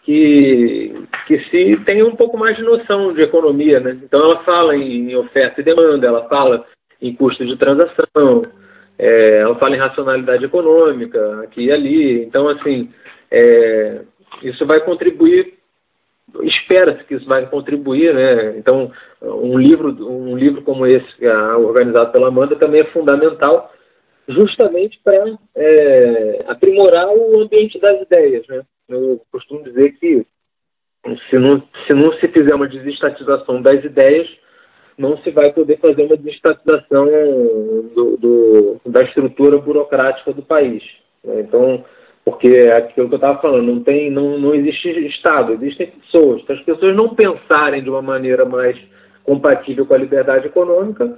que, 0.03 0.93
que 1.25 1.39
se 1.49 1.83
tenha 1.83 2.05
um 2.05 2.15
pouco 2.15 2.37
mais 2.37 2.55
de 2.55 2.61
noção 2.61 3.11
de 3.11 3.21
economia, 3.21 3.79
né? 3.79 3.99
Então 4.03 4.23
ela 4.23 4.43
fala 4.43 4.75
em 4.77 5.15
oferta 5.15 5.59
e 5.59 5.63
demanda, 5.63 6.07
ela 6.07 6.29
fala 6.29 6.63
em 7.01 7.15
custo 7.15 7.43
de 7.43 7.57
transação, 7.57 8.43
é, 8.97 9.39
ela 9.39 9.55
fala 9.55 9.75
em 9.75 9.79
racionalidade 9.79 10.45
econômica 10.45 11.41
aqui 11.43 11.65
e 11.65 11.71
ali. 11.71 12.23
Então, 12.23 12.47
assim, 12.49 12.89
é, 13.31 14.01
isso 14.43 14.65
vai 14.65 14.79
contribuir 14.81 15.55
espera-se 16.43 17.03
que 17.05 17.15
isso 17.15 17.25
vai 17.25 17.47
contribuir, 17.47 18.13
né? 18.13 18.57
Então, 18.57 18.91
um 19.21 19.57
livro, 19.57 19.89
um 20.07 20.35
livro 20.35 20.61
como 20.61 20.85
esse, 20.85 21.05
é 21.21 21.33
organizado 21.55 22.11
pela 22.11 22.27
Amanda, 22.27 22.55
também 22.55 22.81
é 22.81 22.91
fundamental, 22.91 23.71
justamente 24.27 24.99
para 25.03 25.37
é, 25.55 26.39
aprimorar 26.47 27.07
o 27.09 27.39
ambiente 27.41 27.79
das 27.79 28.01
ideias, 28.01 28.45
né? 28.47 28.63
Eu 28.89 29.21
costumo 29.31 29.63
dizer 29.63 29.91
que 29.93 30.25
se 31.29 31.37
não, 31.37 31.61
se 31.87 31.95
não 31.95 32.13
se 32.13 32.27
fizer 32.31 32.55
uma 32.55 32.67
desestatização 32.67 33.61
das 33.61 33.83
ideias, 33.83 34.27
não 34.97 35.17
se 35.17 35.31
vai 35.31 35.51
poder 35.51 35.77
fazer 35.79 36.03
uma 36.03 36.17
desestatização 36.17 37.05
do, 37.93 38.17
do, 38.17 38.81
da 38.85 39.01
estrutura 39.01 39.57
burocrática 39.57 40.31
do 40.31 40.41
país. 40.41 40.83
Né? 41.23 41.41
Então, 41.41 41.83
porque 42.23 42.47
é 42.47 42.77
aquilo 42.77 43.07
que 43.09 43.15
eu 43.15 43.17
estava 43.17 43.39
falando, 43.39 43.67
não, 43.67 43.83
tem, 43.83 44.09
não, 44.09 44.39
não 44.39 44.55
existe 44.55 44.89
Estado, 45.07 45.53
existem 45.53 45.91
pessoas. 45.91 46.43
Se 46.45 46.53
as 46.53 46.61
pessoas 46.61 46.95
não 46.95 47.13
pensarem 47.13 47.83
de 47.83 47.89
uma 47.89 48.01
maneira 48.01 48.45
mais 48.45 48.77
compatível 49.23 49.85
com 49.85 49.93
a 49.93 49.97
liberdade 49.97 50.47
econômica, 50.47 51.17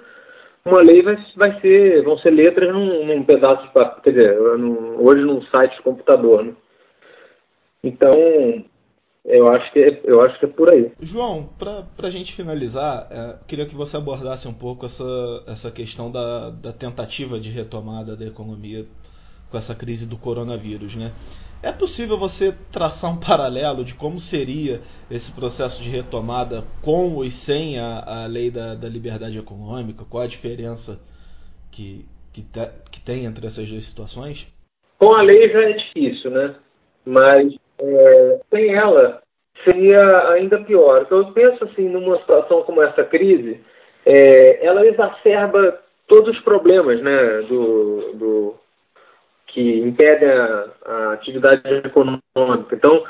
uma 0.65 0.81
lei 0.81 1.01
vai, 1.01 1.17
vai 1.35 1.61
ser, 1.61 2.03
vão 2.03 2.17
ser 2.17 2.31
letras 2.31 2.73
num, 2.73 3.05
num 3.05 3.23
pedaço 3.23 3.63
de 3.63 3.73
papel, 3.73 4.01
quer 4.03 4.11
dizer, 4.11 4.37
num, 4.57 5.01
hoje 5.01 5.21
num 5.21 5.41
site 5.43 5.75
de 5.77 5.81
computador. 5.81 6.43
Né? 6.43 6.53
Então, 7.83 8.11
eu 9.27 9.45
acho 9.49 9.71
que 9.73 9.79
é, 9.79 10.01
eu 10.05 10.21
acho 10.21 10.39
que 10.39 10.45
é 10.45 10.47
por 10.47 10.73
aí. 10.73 10.89
João, 11.01 11.49
para 11.59 11.85
a 12.01 12.09
gente 12.09 12.33
finalizar, 12.33 13.07
é, 13.11 13.35
queria 13.45 13.65
que 13.65 13.75
você 13.75 13.97
abordasse 13.97 14.47
um 14.47 14.53
pouco 14.53 14.85
essa, 14.85 15.43
essa 15.45 15.69
questão 15.69 16.09
da, 16.09 16.49
da 16.49 16.71
tentativa 16.71 17.37
de 17.37 17.49
retomada 17.49 18.15
da 18.15 18.25
economia 18.25 18.85
com 19.51 19.57
essa 19.57 19.75
crise 19.75 20.07
do 20.07 20.17
coronavírus, 20.17 20.95
né? 20.95 21.11
É 21.61 21.71
possível 21.73 22.17
você 22.17 22.53
traçar 22.71 23.11
um 23.11 23.17
paralelo 23.19 23.83
de 23.83 23.95
como 23.95 24.17
seria 24.17 24.79
esse 25.11 25.31
processo 25.33 25.81
de 25.83 25.89
retomada 25.89 26.63
com 26.81 27.21
e 27.21 27.29
sem 27.29 27.77
a, 27.79 28.23
a 28.23 28.27
lei 28.27 28.49
da, 28.49 28.75
da 28.75 28.87
liberdade 28.87 29.37
econômica? 29.37 30.05
Qual 30.09 30.23
a 30.23 30.27
diferença 30.27 31.01
que, 31.69 32.05
que, 32.31 32.43
te, 32.43 32.69
que, 32.91 33.01
tem 33.01 33.25
entre 33.25 33.45
essas 33.45 33.67
duas 33.67 33.83
situações? 33.83 34.47
Com 34.97 35.13
a 35.13 35.21
lei 35.21 35.49
já 35.51 35.63
é 35.63 35.73
difícil, 35.73 36.31
né? 36.31 36.55
Mas 37.05 37.55
é, 37.79 38.39
sem 38.49 38.73
ela 38.73 39.21
seria 39.63 40.29
ainda 40.31 40.59
pior. 40.59 41.01
Então 41.01 41.19
eu 41.19 41.31
penso 41.31 41.63
assim, 41.65 41.89
numa 41.89 42.17
situação 42.19 42.63
como 42.63 42.81
essa 42.81 43.03
crise, 43.03 43.59
é, 44.05 44.65
ela 44.65 44.85
exacerba 44.85 45.79
todos 46.07 46.35
os 46.35 46.43
problemas 46.43 47.01
né, 47.01 47.41
do, 47.49 48.13
do 48.13 48.55
que 49.47 49.79
impedem 49.79 50.29
a, 50.29 50.65
a 50.85 51.13
atividade 51.13 51.61
econômica. 51.85 52.75
Então, 52.75 53.03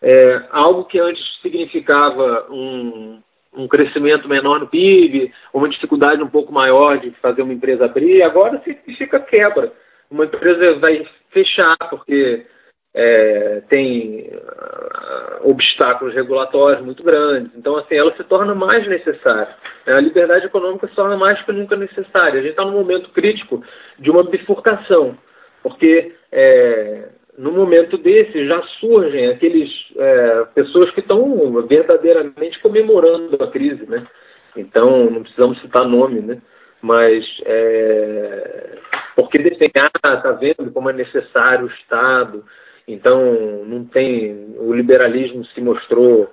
é, 0.00 0.42
algo 0.50 0.84
que 0.84 1.00
antes 1.00 1.22
significava 1.40 2.46
um, 2.50 3.20
um 3.56 3.66
crescimento 3.66 4.28
menor 4.28 4.60
no 4.60 4.66
PIB, 4.66 5.32
uma 5.52 5.68
dificuldade 5.68 6.22
um 6.22 6.28
pouco 6.28 6.52
maior 6.52 6.98
de 6.98 7.10
fazer 7.22 7.42
uma 7.42 7.52
empresa 7.52 7.86
abrir, 7.86 8.22
agora 8.22 8.60
significa 8.62 9.18
quebra. 9.18 9.72
Uma 10.10 10.26
empresa 10.26 10.78
vai 10.78 11.06
fechar 11.30 11.76
porque 11.90 12.46
é, 12.94 13.62
tem 13.68 14.30
uh, 14.32 15.50
obstáculos 15.50 16.14
regulatórios 16.14 16.84
muito 16.84 17.02
grandes. 17.02 17.50
Então, 17.56 17.76
assim, 17.76 17.96
ela 17.96 18.14
se 18.16 18.24
torna 18.24 18.54
mais 18.54 18.86
necessária. 18.86 19.54
A 19.86 20.00
liberdade 20.00 20.46
econômica 20.46 20.86
se 20.86 20.94
torna 20.94 21.16
mais 21.16 21.42
que 21.42 21.52
nunca 21.52 21.76
necessária. 21.76 22.38
A 22.38 22.42
gente 22.42 22.50
está 22.50 22.64
num 22.64 22.78
momento 22.78 23.10
crítico 23.10 23.62
de 23.98 24.10
uma 24.10 24.22
bifurcação 24.22 25.18
porque 25.64 26.14
é, 26.30 27.08
no 27.38 27.50
momento 27.50 27.96
desse 27.96 28.46
já 28.46 28.62
surgem 28.78 29.28
aqueles 29.28 29.70
é, 29.96 30.44
pessoas 30.54 30.90
que 30.90 31.00
estão 31.00 31.50
verdadeiramente 31.66 32.60
comemorando 32.60 33.42
a 33.42 33.50
crise, 33.50 33.86
né? 33.88 34.06
Então 34.54 35.10
não 35.10 35.22
precisamos 35.22 35.58
citar 35.62 35.88
nome, 35.88 36.20
né? 36.20 36.42
Mas 36.82 37.24
é, 37.46 38.78
porque 39.16 39.38
desenhar, 39.38 39.90
ah, 40.02 40.16
tá 40.18 40.32
vendo 40.32 40.70
como 40.70 40.90
é 40.90 40.92
necessário 40.92 41.64
o 41.64 41.70
Estado, 41.70 42.44
então 42.86 43.64
não 43.64 43.84
tem 43.84 44.54
o 44.58 44.72
liberalismo 44.72 45.44
se 45.46 45.60
mostrou 45.60 46.30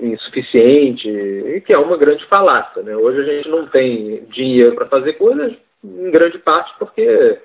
insuficiente, 0.00 1.08
e 1.08 1.60
que 1.60 1.74
é 1.74 1.78
uma 1.78 1.96
grande 1.96 2.24
falácia, 2.26 2.82
né? 2.82 2.96
Hoje 2.96 3.20
a 3.20 3.24
gente 3.24 3.48
não 3.48 3.66
tem 3.66 4.24
dinheiro 4.30 4.74
para 4.74 4.86
fazer 4.86 5.14
coisas, 5.14 5.52
em 5.84 6.10
grande 6.10 6.38
parte 6.38 6.72
porque 6.78 7.38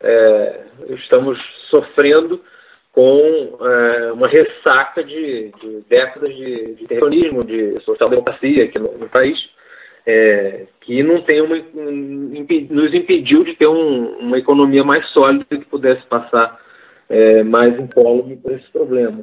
é, 0.00 0.60
estamos 0.90 1.38
sofrendo 1.70 2.40
com 2.92 3.58
é, 3.60 4.12
uma 4.12 4.28
ressaca 4.28 5.02
de, 5.02 5.50
de 5.60 5.84
décadas 5.88 6.34
de, 6.34 6.74
de 6.74 6.84
terrorismo, 6.86 7.44
de 7.44 7.74
social-democracia 7.82 8.64
aqui 8.64 8.78
no, 8.78 8.98
no 8.98 9.08
país, 9.08 9.38
é, 10.06 10.66
que 10.80 11.02
não 11.02 11.22
tem 11.22 11.40
uma, 11.40 11.56
um, 11.56 12.46
nos 12.70 12.92
impediu 12.92 13.44
de 13.44 13.54
ter 13.54 13.68
um, 13.68 14.18
uma 14.18 14.38
economia 14.38 14.84
mais 14.84 15.06
sólida 15.10 15.44
que 15.48 15.64
pudesse 15.64 16.04
passar 16.06 16.60
é, 17.08 17.42
mais 17.42 17.78
incólume 17.78 18.36
por 18.36 18.52
esse 18.52 18.70
problema. 18.70 19.22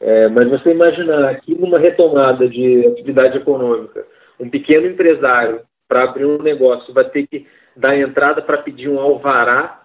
É, 0.00 0.28
mas 0.28 0.48
você 0.48 0.70
imaginar 0.70 1.40
que 1.40 1.54
numa 1.54 1.78
retomada 1.78 2.48
de 2.48 2.86
atividade 2.86 3.38
econômica, 3.38 4.06
um 4.38 4.50
pequeno 4.50 4.86
empresário, 4.86 5.60
para 5.88 6.04
abrir 6.04 6.24
um 6.24 6.42
negócio, 6.42 6.92
vai 6.92 7.04
ter 7.08 7.26
que 7.26 7.46
dar 7.76 7.96
entrada 7.96 8.42
para 8.42 8.58
pedir 8.58 8.88
um 8.88 8.98
alvará 8.98 9.82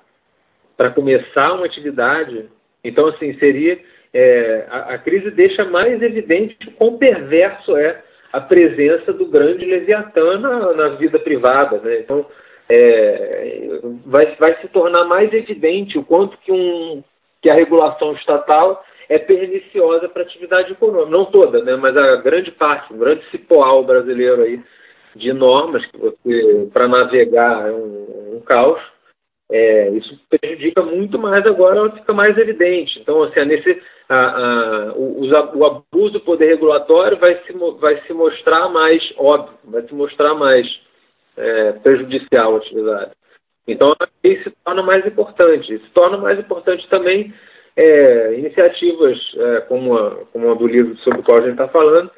para 0.77 0.89
começar 0.91 1.53
uma 1.53 1.65
atividade. 1.65 2.49
Então, 2.83 3.07
assim, 3.07 3.37
seria. 3.37 3.79
É, 4.13 4.65
a, 4.69 4.95
a, 4.95 4.97
crise 4.97 5.31
deixa 5.31 5.63
mais 5.63 6.01
evidente 6.01 6.57
o 6.67 6.71
quão 6.71 6.97
perverso 6.97 7.77
é 7.77 8.01
a 8.33 8.41
presença 8.41 9.13
do 9.13 9.25
grande 9.25 9.63
Leviatã 9.63 10.37
na, 10.37 10.73
na 10.73 10.89
vida 10.95 11.17
privada. 11.19 11.77
Né? 11.79 11.99
Então, 11.99 12.25
é, 12.69 13.79
vai, 14.05 14.35
vai 14.37 14.59
se 14.59 14.67
tornar 14.69 15.05
mais 15.05 15.31
evidente 15.31 15.97
o 15.97 16.03
quanto 16.03 16.37
que, 16.39 16.51
um, 16.51 17.01
que 17.41 17.51
a 17.51 17.55
regulação 17.55 18.13
estatal 18.13 18.83
é 19.09 19.17
perniciosa 19.17 20.07
para 20.07 20.23
a 20.23 20.25
atividade 20.25 20.71
econômica. 20.71 21.17
Não 21.17 21.25
toda, 21.25 21.63
né? 21.63 21.75
mas 21.75 21.95
a 21.97 22.17
grande 22.17 22.51
parte, 22.51 22.93
um 22.93 22.97
grande 22.97 23.23
cipoal 23.29 23.83
brasileiro 23.83 24.43
aí 24.43 24.61
de 25.15 25.33
normas 25.33 25.83
para 26.71 26.87
navegar, 26.87 27.67
é 27.67 27.71
um, 27.71 28.37
um 28.37 28.41
caos 28.45 28.81
é, 29.51 29.89
isso 29.89 30.17
prejudica 30.29 30.81
muito 30.81 31.19
mais 31.19 31.43
agora, 31.45 31.91
fica 31.91 32.13
mais 32.13 32.37
evidente. 32.37 32.97
Então, 32.99 33.21
assim, 33.23 33.45
nesse, 33.45 33.81
a, 34.07 34.15
a, 34.15 34.93
o, 34.93 35.27
o, 35.27 35.65
abuso 35.65 36.13
do 36.13 36.21
poder 36.21 36.47
regulatório 36.47 37.19
vai 37.19 37.35
se, 37.43 37.51
vai 37.79 38.01
se 38.07 38.13
mostrar 38.13 38.69
mais 38.69 39.03
óbvio, 39.17 39.57
vai 39.65 39.81
se 39.81 39.93
mostrar 39.93 40.33
mais 40.35 40.65
é, 41.35 41.73
prejudicial 41.73 42.55
à 42.55 42.57
atividade. 42.59 43.11
Então, 43.67 43.95
isso 44.23 44.43
se 44.43 44.55
torna 44.63 44.81
mais 44.81 45.05
importante. 45.05 45.67
Se 45.67 45.89
torna 45.93 46.17
mais 46.17 46.39
importante 46.39 46.87
também 46.89 47.33
é, 47.75 48.33
iniciativas 48.35 49.19
é, 49.37 49.61
como, 49.61 49.97
a, 49.97 50.25
como 50.31 50.51
a 50.51 50.53
do 50.55 50.67
livro 50.67 50.97
sobre 50.97 51.19
o 51.19 51.23
qual 51.23 51.39
a 51.39 51.41
gente 51.41 51.51
está 51.51 51.67
falando, 51.67 52.11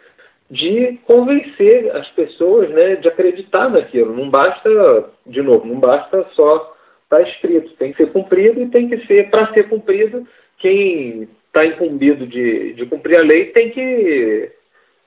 de 0.49 0.99
convencer 1.05 1.95
as 1.95 2.07
pessoas 2.09 2.69
né, 2.69 2.95
de 2.97 3.07
acreditar 3.07 3.69
naquilo. 3.69 4.15
Não 4.15 4.29
basta, 4.29 5.09
de 5.25 5.41
novo, 5.41 5.65
não 5.65 5.79
basta 5.79 6.25
só 6.33 6.73
está 7.03 7.21
escrito, 7.21 7.75
tem 7.75 7.91
que 7.91 8.03
ser 8.03 8.11
cumprido 8.11 8.61
e 8.61 8.69
tem 8.69 8.89
que 8.89 9.05
ser, 9.05 9.29
para 9.29 9.53
ser 9.53 9.69
cumprido, 9.69 10.27
quem 10.57 11.27
está 11.47 11.65
incumbido 11.65 12.25
de, 12.25 12.73
de 12.73 12.85
cumprir 12.87 13.19
a 13.19 13.23
lei 13.23 13.47
tem 13.47 13.69
que 13.69 14.51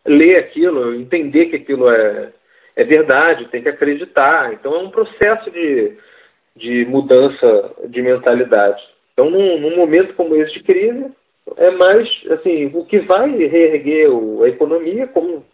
ler 0.06 0.38
aquilo, 0.38 0.94
entender 0.94 1.46
que 1.46 1.56
aquilo 1.56 1.90
é, 1.90 2.32
é 2.76 2.84
verdade, 2.84 3.48
tem 3.48 3.62
que 3.62 3.68
acreditar. 3.68 4.52
Então 4.52 4.74
é 4.74 4.78
um 4.78 4.90
processo 4.90 5.50
de, 5.50 5.96
de 6.56 6.84
mudança 6.86 7.72
de 7.88 8.02
mentalidade. 8.02 8.82
Então, 9.12 9.30
num, 9.30 9.60
num 9.60 9.76
momento 9.76 10.14
como 10.14 10.34
esse 10.36 10.54
de 10.54 10.62
crise, 10.62 11.06
é 11.56 11.70
mais 11.70 12.08
assim, 12.30 12.66
o 12.74 12.84
que 12.84 12.98
vai 13.00 13.30
reerguer 13.30 14.10
o, 14.10 14.42
a 14.42 14.48
economia 14.48 15.06
como 15.06 15.44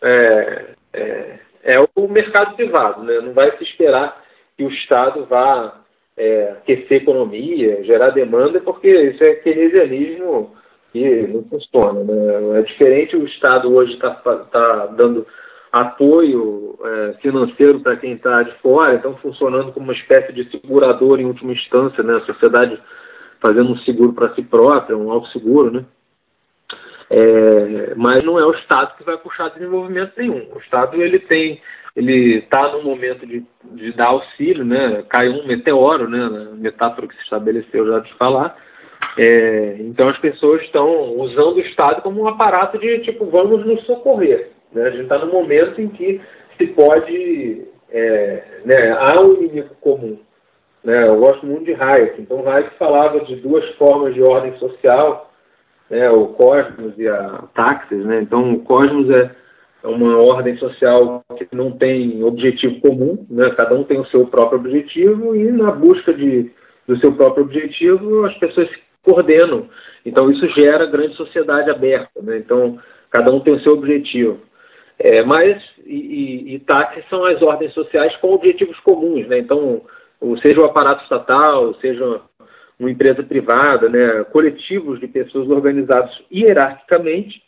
é, 0.00 0.66
é, 0.92 1.38
é, 1.64 1.76
o 1.94 2.08
mercado 2.08 2.56
privado, 2.56 3.02
né? 3.02 3.20
não 3.20 3.32
vai 3.32 3.56
se 3.56 3.64
esperar 3.64 4.22
que 4.56 4.64
o 4.64 4.70
Estado 4.70 5.26
vá 5.26 5.80
é, 6.16 6.54
aquecer 6.58 7.00
a 7.00 7.02
economia, 7.02 7.82
gerar 7.84 8.10
demanda, 8.10 8.60
porque 8.60 8.88
isso 8.88 9.22
é 9.24 9.34
keynesianismo 9.36 10.54
que 10.92 11.26
não 11.28 11.42
funciona. 11.44 12.04
Né? 12.04 12.58
É 12.58 12.62
diferente 12.62 13.16
o 13.16 13.26
Estado 13.26 13.74
hoje 13.74 13.94
está 13.94 14.10
tá 14.10 14.86
dando 14.86 15.26
apoio 15.72 16.78
é, 16.84 17.14
financeiro 17.22 17.80
para 17.80 17.96
quem 17.96 18.12
está 18.12 18.42
de 18.42 18.52
fora, 18.58 18.94
então 18.94 19.16
funcionando 19.16 19.72
como 19.72 19.86
uma 19.86 19.94
espécie 19.94 20.32
de 20.32 20.48
segurador 20.50 21.18
em 21.18 21.24
última 21.24 21.52
instância, 21.52 22.02
né? 22.02 22.16
a 22.16 22.26
sociedade 22.26 22.78
fazendo 23.40 23.72
um 23.72 23.78
seguro 23.78 24.12
para 24.12 24.34
si 24.34 24.42
própria, 24.42 24.96
um 24.96 25.10
auto-seguro, 25.10 25.70
né? 25.70 25.84
É, 27.10 27.94
mas 27.94 28.22
não 28.22 28.38
é 28.38 28.46
o 28.46 28.54
Estado 28.54 28.96
que 28.96 29.04
vai 29.04 29.18
puxar 29.18 29.50
desenvolvimento 29.50 30.12
nenhum. 30.16 30.46
O 30.54 30.58
Estado 30.58 31.02
ele 31.02 31.18
tem 31.18 31.60
ele 31.94 32.38
está 32.38 32.72
no 32.72 32.82
momento 32.82 33.26
de, 33.26 33.44
de 33.64 33.92
dar 33.92 34.06
auxílio, 34.06 34.64
né? 34.64 35.04
Caiu 35.10 35.32
um 35.32 35.46
meteoro, 35.46 36.08
né? 36.08 36.48
metáfora 36.54 37.06
que 37.06 37.14
se 37.16 37.22
estabeleceu 37.22 37.86
já 37.86 37.98
de 37.98 38.14
falar. 38.14 38.56
É, 39.18 39.76
então 39.80 40.08
as 40.08 40.16
pessoas 40.18 40.62
estão 40.62 40.88
usando 41.16 41.56
o 41.56 41.60
Estado 41.60 42.00
como 42.00 42.22
um 42.22 42.28
aparato 42.28 42.78
de 42.78 43.00
tipo, 43.00 43.26
vamos 43.26 43.66
nos 43.66 43.84
socorrer. 43.84 44.52
Né? 44.74 44.84
A 44.84 44.90
gente 44.90 45.02
está 45.02 45.18
no 45.18 45.32
momento 45.32 45.80
em 45.80 45.88
que 45.88 46.20
se 46.58 46.66
pode. 46.68 47.66
É, 47.90 48.42
né, 48.64 48.90
há 48.92 49.20
um 49.22 49.34
inimigo 49.34 49.74
comum. 49.80 50.18
Né? 50.82 51.06
Eu 51.06 51.18
gosto 51.18 51.44
muito 51.44 51.64
de 51.64 51.74
Hayek. 51.74 52.22
Então 52.22 52.48
Hayek 52.48 52.74
falava 52.78 53.20
de 53.20 53.36
duas 53.36 53.68
formas 53.74 54.14
de 54.14 54.22
ordem 54.22 54.56
social, 54.58 55.30
né? 55.90 56.10
o 56.10 56.28
cosmos 56.28 56.98
e 56.98 57.06
a 57.06 57.44
taxis. 57.54 58.04
Né? 58.04 58.22
Então 58.22 58.54
o 58.54 58.60
cosmos 58.60 59.10
é 59.10 59.30
é 59.82 59.88
uma 59.88 60.16
ordem 60.18 60.56
social 60.58 61.24
que 61.36 61.48
não 61.52 61.72
tem 61.72 62.22
objetivo 62.22 62.80
comum, 62.80 63.26
né? 63.28 63.50
cada 63.58 63.74
um 63.74 63.82
tem 63.82 63.98
o 63.98 64.06
seu 64.06 64.26
próprio 64.26 64.60
objetivo 64.60 65.34
e 65.34 65.50
na 65.50 65.72
busca 65.72 66.14
de, 66.14 66.50
do 66.86 66.96
seu 66.98 67.12
próprio 67.14 67.44
objetivo 67.44 68.24
as 68.24 68.34
pessoas 68.38 68.68
se 68.68 68.78
coordenam. 69.02 69.68
Então 70.06 70.30
isso 70.30 70.46
gera 70.56 70.86
grande 70.86 71.16
sociedade 71.16 71.68
aberta. 71.68 72.22
Né? 72.22 72.38
Então 72.38 72.78
cada 73.10 73.34
um 73.34 73.40
tem 73.40 73.54
o 73.54 73.60
seu 73.60 73.72
objetivo. 73.72 74.38
É, 75.04 75.20
mas 75.24 75.60
e, 75.84 75.96
e, 75.96 76.54
e 76.54 76.58
táxis 76.60 77.04
são 77.10 77.24
as 77.24 77.42
ordens 77.42 77.74
sociais 77.74 78.14
com 78.18 78.32
objetivos 78.32 78.78
comuns. 78.80 79.26
Né? 79.26 79.38
Então, 79.38 79.82
seja 80.40 80.60
o 80.60 80.64
aparato 80.64 81.02
estatal, 81.02 81.74
seja 81.80 82.20
uma 82.78 82.90
empresa 82.90 83.20
privada, 83.20 83.88
né? 83.88 84.22
coletivos 84.30 85.00
de 85.00 85.08
pessoas 85.08 85.50
organizados 85.50 86.22
hierarquicamente 86.32 87.42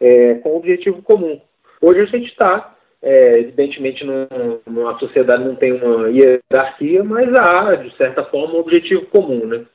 é, 0.00 0.34
com 0.36 0.56
objetivo 0.56 1.02
comum. 1.02 1.38
Hoje 1.82 2.00
a 2.00 2.06
gente 2.06 2.30
está, 2.30 2.74
é, 3.02 3.40
evidentemente, 3.40 4.02
numa 4.66 4.98
sociedade 4.98 5.44
não 5.44 5.54
tem 5.54 5.74
uma 5.74 6.08
hierarquia, 6.08 7.04
mas 7.04 7.28
há, 7.34 7.74
de 7.74 7.94
certa 7.98 8.24
forma, 8.24 8.54
um 8.54 8.60
objetivo 8.60 9.04
comum, 9.06 9.46
né? 9.46 9.66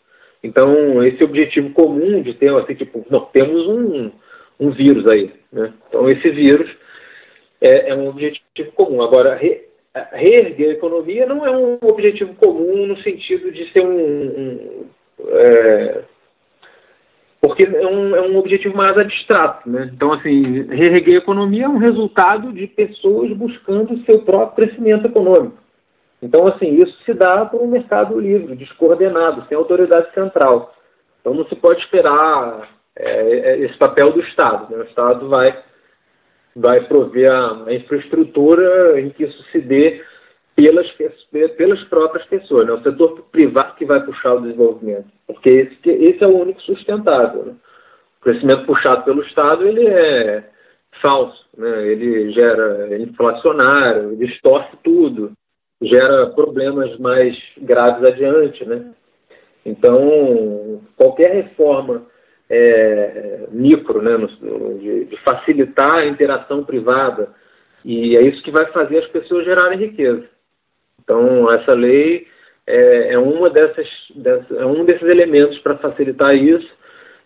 Então, 0.43 1.03
esse 1.03 1.23
objetivo 1.23 1.69
comum 1.69 2.23
de 2.23 2.33
ter, 2.33 2.51
assim, 2.55 2.73
tipo, 2.73 3.05
não, 3.11 3.25
temos 3.25 3.67
um, 3.67 4.11
um 4.59 4.71
vírus 4.71 5.05
aí, 5.07 5.31
né? 5.53 5.71
Então, 5.87 6.07
esse 6.07 6.27
vírus 6.31 6.67
é, 7.61 7.89
é 7.89 7.95
um 7.95 8.09
objetivo 8.09 8.71
comum. 8.73 9.01
Agora, 9.01 9.35
re, 9.35 9.61
reerguer 10.11 10.69
a 10.69 10.73
economia 10.73 11.25
não 11.25 11.45
é 11.45 11.51
um 11.51 11.77
objetivo 11.83 12.33
comum 12.35 12.87
no 12.87 12.97
sentido 13.01 13.51
de 13.51 13.71
ser 13.71 13.85
um, 13.85 13.97
um 13.97 14.85
é, 15.29 16.03
porque 17.41 17.65
é 17.65 17.87
um, 17.87 18.15
é 18.15 18.21
um 18.21 18.37
objetivo 18.37 18.77
mais 18.77 18.95
abstrato. 18.97 19.67
Né? 19.67 19.89
Então, 19.93 20.13
assim, 20.13 20.63
reerguer 20.69 21.15
a 21.15 21.23
economia 21.23 21.65
é 21.65 21.69
um 21.69 21.79
resultado 21.79 22.53
de 22.53 22.67
pessoas 22.67 23.31
buscando 23.33 23.93
o 23.93 24.05
seu 24.05 24.21
próprio 24.21 24.63
crescimento 24.63 25.07
econômico. 25.07 25.57
Então, 26.21 26.45
assim, 26.45 26.75
isso 26.75 26.95
se 27.03 27.15
dá 27.15 27.43
por 27.45 27.59
um 27.61 27.67
mercado 27.67 28.19
livre, 28.19 28.55
descoordenado, 28.55 29.43
sem 29.47 29.57
autoridade 29.57 30.13
central. 30.13 30.71
Então, 31.19 31.33
não 31.33 31.45
se 31.45 31.55
pode 31.55 31.81
esperar 31.81 32.69
é, 32.95 33.53
é 33.53 33.59
esse 33.61 33.77
papel 33.77 34.11
do 34.11 34.21
Estado. 34.21 34.69
Né? 34.69 34.83
O 34.83 34.87
Estado 34.87 35.27
vai, 35.27 35.47
vai 36.55 36.85
prover 36.87 37.31
a, 37.31 37.65
a 37.65 37.73
infraestrutura 37.73 38.99
em 38.99 39.09
que 39.09 39.23
isso 39.23 39.43
se 39.51 39.59
dê 39.59 40.01
pelas, 40.55 40.87
pelas 41.57 41.83
próprias 41.85 42.25
pessoas. 42.27 42.65
Né? 42.67 42.73
O 42.73 42.83
setor 42.83 43.25
privado 43.31 43.75
que 43.75 43.85
vai 43.85 44.03
puxar 44.05 44.35
o 44.35 44.41
desenvolvimento, 44.41 45.07
porque 45.27 45.49
esse, 45.49 45.89
esse 45.89 46.23
é 46.23 46.27
o 46.27 46.37
único 46.37 46.61
sustentável. 46.61 47.45
Né? 47.45 47.53
O 48.19 48.23
crescimento 48.23 48.65
puxado 48.65 49.03
pelo 49.03 49.23
Estado 49.23 49.67
ele 49.67 49.87
é 49.87 50.43
falso, 51.01 51.45
né? 51.57 51.87
ele 51.87 52.31
gera 52.31 52.97
inflacionário, 52.99 54.15
distorce 54.17 54.77
tudo, 54.83 55.31
gera 55.81 56.27
problemas 56.27 56.97
mais 56.99 57.35
graves 57.57 58.07
adiante. 58.07 58.63
Né? 58.65 58.91
Então, 59.65 60.81
qualquer 60.95 61.31
reforma 61.31 62.05
é, 62.53 63.47
micro, 63.49 64.01
né, 64.01 64.17
de, 64.79 65.05
de 65.05 65.17
facilitar 65.23 65.99
a 65.99 66.05
interação 66.05 66.65
privada, 66.65 67.29
e 67.83 68.17
é 68.17 68.27
isso 68.27 68.43
que 68.43 68.51
vai 68.51 68.65
fazer 68.73 68.99
as 68.99 69.07
pessoas 69.07 69.45
gerarem 69.45 69.79
riqueza. 69.79 70.25
Então, 71.01 71.51
essa 71.51 71.71
lei 71.71 72.27
é, 72.67 73.13
é 73.13 73.17
uma 73.17 73.49
dessas, 73.49 73.87
dessas, 74.13 74.57
é 74.57 74.65
um 74.65 74.83
desses 74.83 75.07
elementos 75.07 75.57
para 75.59 75.77
facilitar 75.77 76.35
isso. 76.35 76.69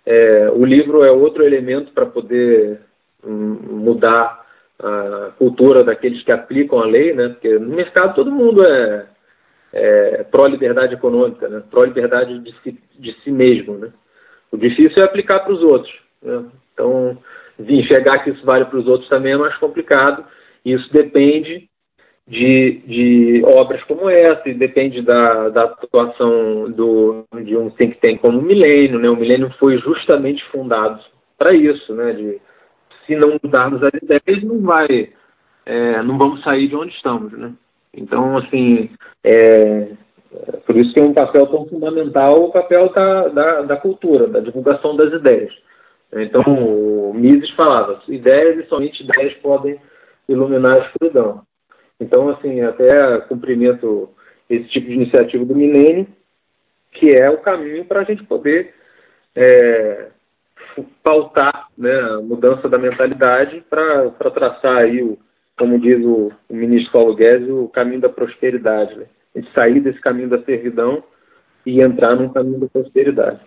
É, 0.06 0.50
o 0.52 0.64
livro 0.64 1.04
é 1.04 1.12
outro 1.12 1.44
elemento 1.44 1.92
para 1.92 2.06
poder 2.06 2.80
hum, 3.24 3.58
mudar 3.64 4.46
a 4.78 5.32
cultura 5.40 5.84
daqueles 5.84 6.24
que 6.24 6.32
aplicam 6.32 6.80
a 6.80 6.86
lei, 6.86 7.14
né? 7.14 7.30
Porque 7.30 7.58
no 7.58 7.76
mercado 7.76 8.14
todo 8.14 8.32
mundo 8.32 8.64
é, 8.64 9.06
é 9.74 10.24
pró-liberdade 10.24 10.94
econômica, 10.94 11.48
né? 11.48 11.64
pró-liberdade 11.72 12.40
de 12.40 12.54
si, 12.62 12.80
de 13.00 13.14
si 13.24 13.32
mesmo, 13.32 13.78
né? 13.78 13.92
O 14.56 14.58
difícil 14.58 15.04
é 15.04 15.06
aplicar 15.06 15.42
para 15.42 15.54
os 15.54 15.62
outros. 15.62 15.94
Né? 16.22 16.46
Então, 16.74 17.18
enxergar 17.60 18.20
que 18.20 18.30
isso 18.30 18.46
vale 18.46 18.66
para 18.66 18.80
os 18.80 18.88
outros 18.88 19.10
também 19.10 19.34
é 19.34 19.38
mais 19.38 19.56
complicado. 19.58 20.26
Isso 20.64 20.92
depende 20.92 21.70
de, 22.28 22.82
de 22.88 23.44
obras 23.46 23.84
como 23.84 24.10
essa, 24.10 24.50
e 24.50 24.54
depende 24.54 25.02
da, 25.02 25.50
da 25.50 25.66
atuação 25.66 26.72
do, 26.72 27.24
de 27.44 27.56
um 27.56 27.70
think 27.70 27.98
tank 28.00 28.20
como 28.20 28.40
o 28.40 28.42
Milênio. 28.42 29.00
Né? 29.00 29.10
O 29.10 29.18
Milênio 29.18 29.54
foi 29.60 29.78
justamente 29.80 30.44
fundado 30.46 31.04
para 31.38 31.54
isso, 31.54 31.94
né? 31.94 32.14
de 32.14 32.40
se 33.06 33.16
não 33.16 33.38
mudarmos 33.44 33.84
as 33.84 33.94
ideias, 33.94 34.44
não 34.44 34.62
vai, 34.62 35.10
é, 35.66 36.02
não 36.02 36.18
vamos 36.18 36.42
sair 36.44 36.68
de 36.68 36.76
onde 36.76 36.94
estamos. 36.96 37.32
Né? 37.34 37.52
Então, 37.94 38.38
assim, 38.38 38.90
é, 39.24 39.90
por 40.66 40.76
isso 40.76 40.94
que 40.94 41.00
é 41.00 41.04
um 41.04 41.14
papel 41.14 41.48
tão 41.48 41.66
fundamental 41.68 42.44
o 42.44 42.52
papel 42.52 42.90
da, 42.90 43.28
da, 43.28 43.62
da 43.62 43.78
cultura, 43.78 44.28
da 44.28 44.40
divulgação 44.40 44.96
das 44.96 45.14
ideias. 45.14 45.54
Então, 46.14 46.42
o 46.48 47.14
Mises 47.14 47.50
falava, 47.52 48.02
ideias 48.08 48.58
e 48.58 48.68
somente 48.68 49.04
ideias 49.04 49.34
podem 49.36 49.80
iluminar 50.28 50.74
a 50.74 50.80
escuridão. 50.80 51.42
Então, 52.00 52.30
assim, 52.30 52.62
até 52.62 53.20
cumprimento 53.22 54.10
esse 54.50 54.68
tipo 54.70 54.88
de 54.88 54.94
iniciativa 54.94 55.46
do 55.46 55.56
milênio, 55.56 56.08
que 56.94 57.14
é 57.14 57.30
o 57.30 57.40
caminho 57.40 57.86
para 57.86 58.02
a 58.02 58.04
gente 58.04 58.24
poder 58.24 58.74
é, 59.36 60.08
pautar 61.04 61.68
né, 61.78 61.94
a 62.00 62.22
mudança 62.22 62.70
da 62.70 62.78
mentalidade 62.78 63.64
para 63.70 64.10
traçar 64.32 64.78
aí, 64.78 65.02
o, 65.02 65.18
como 65.58 65.80
diz 65.80 66.04
o, 66.04 66.32
o, 66.50 66.56
ministro 66.56 66.92
Paulo 66.92 67.16
Guedes, 67.16 67.50
o 67.50 67.68
caminho 67.70 68.02
da 68.02 68.10
prosperidade. 68.10 68.96
Né? 68.96 69.06
Sair 69.54 69.80
desse 69.82 70.00
caminho 70.00 70.30
da 70.30 70.42
servidão 70.44 71.04
e 71.66 71.82
entrar 71.82 72.16
num 72.16 72.30
caminho 72.30 72.60
da 72.60 72.68
prosperidade. 72.68 73.42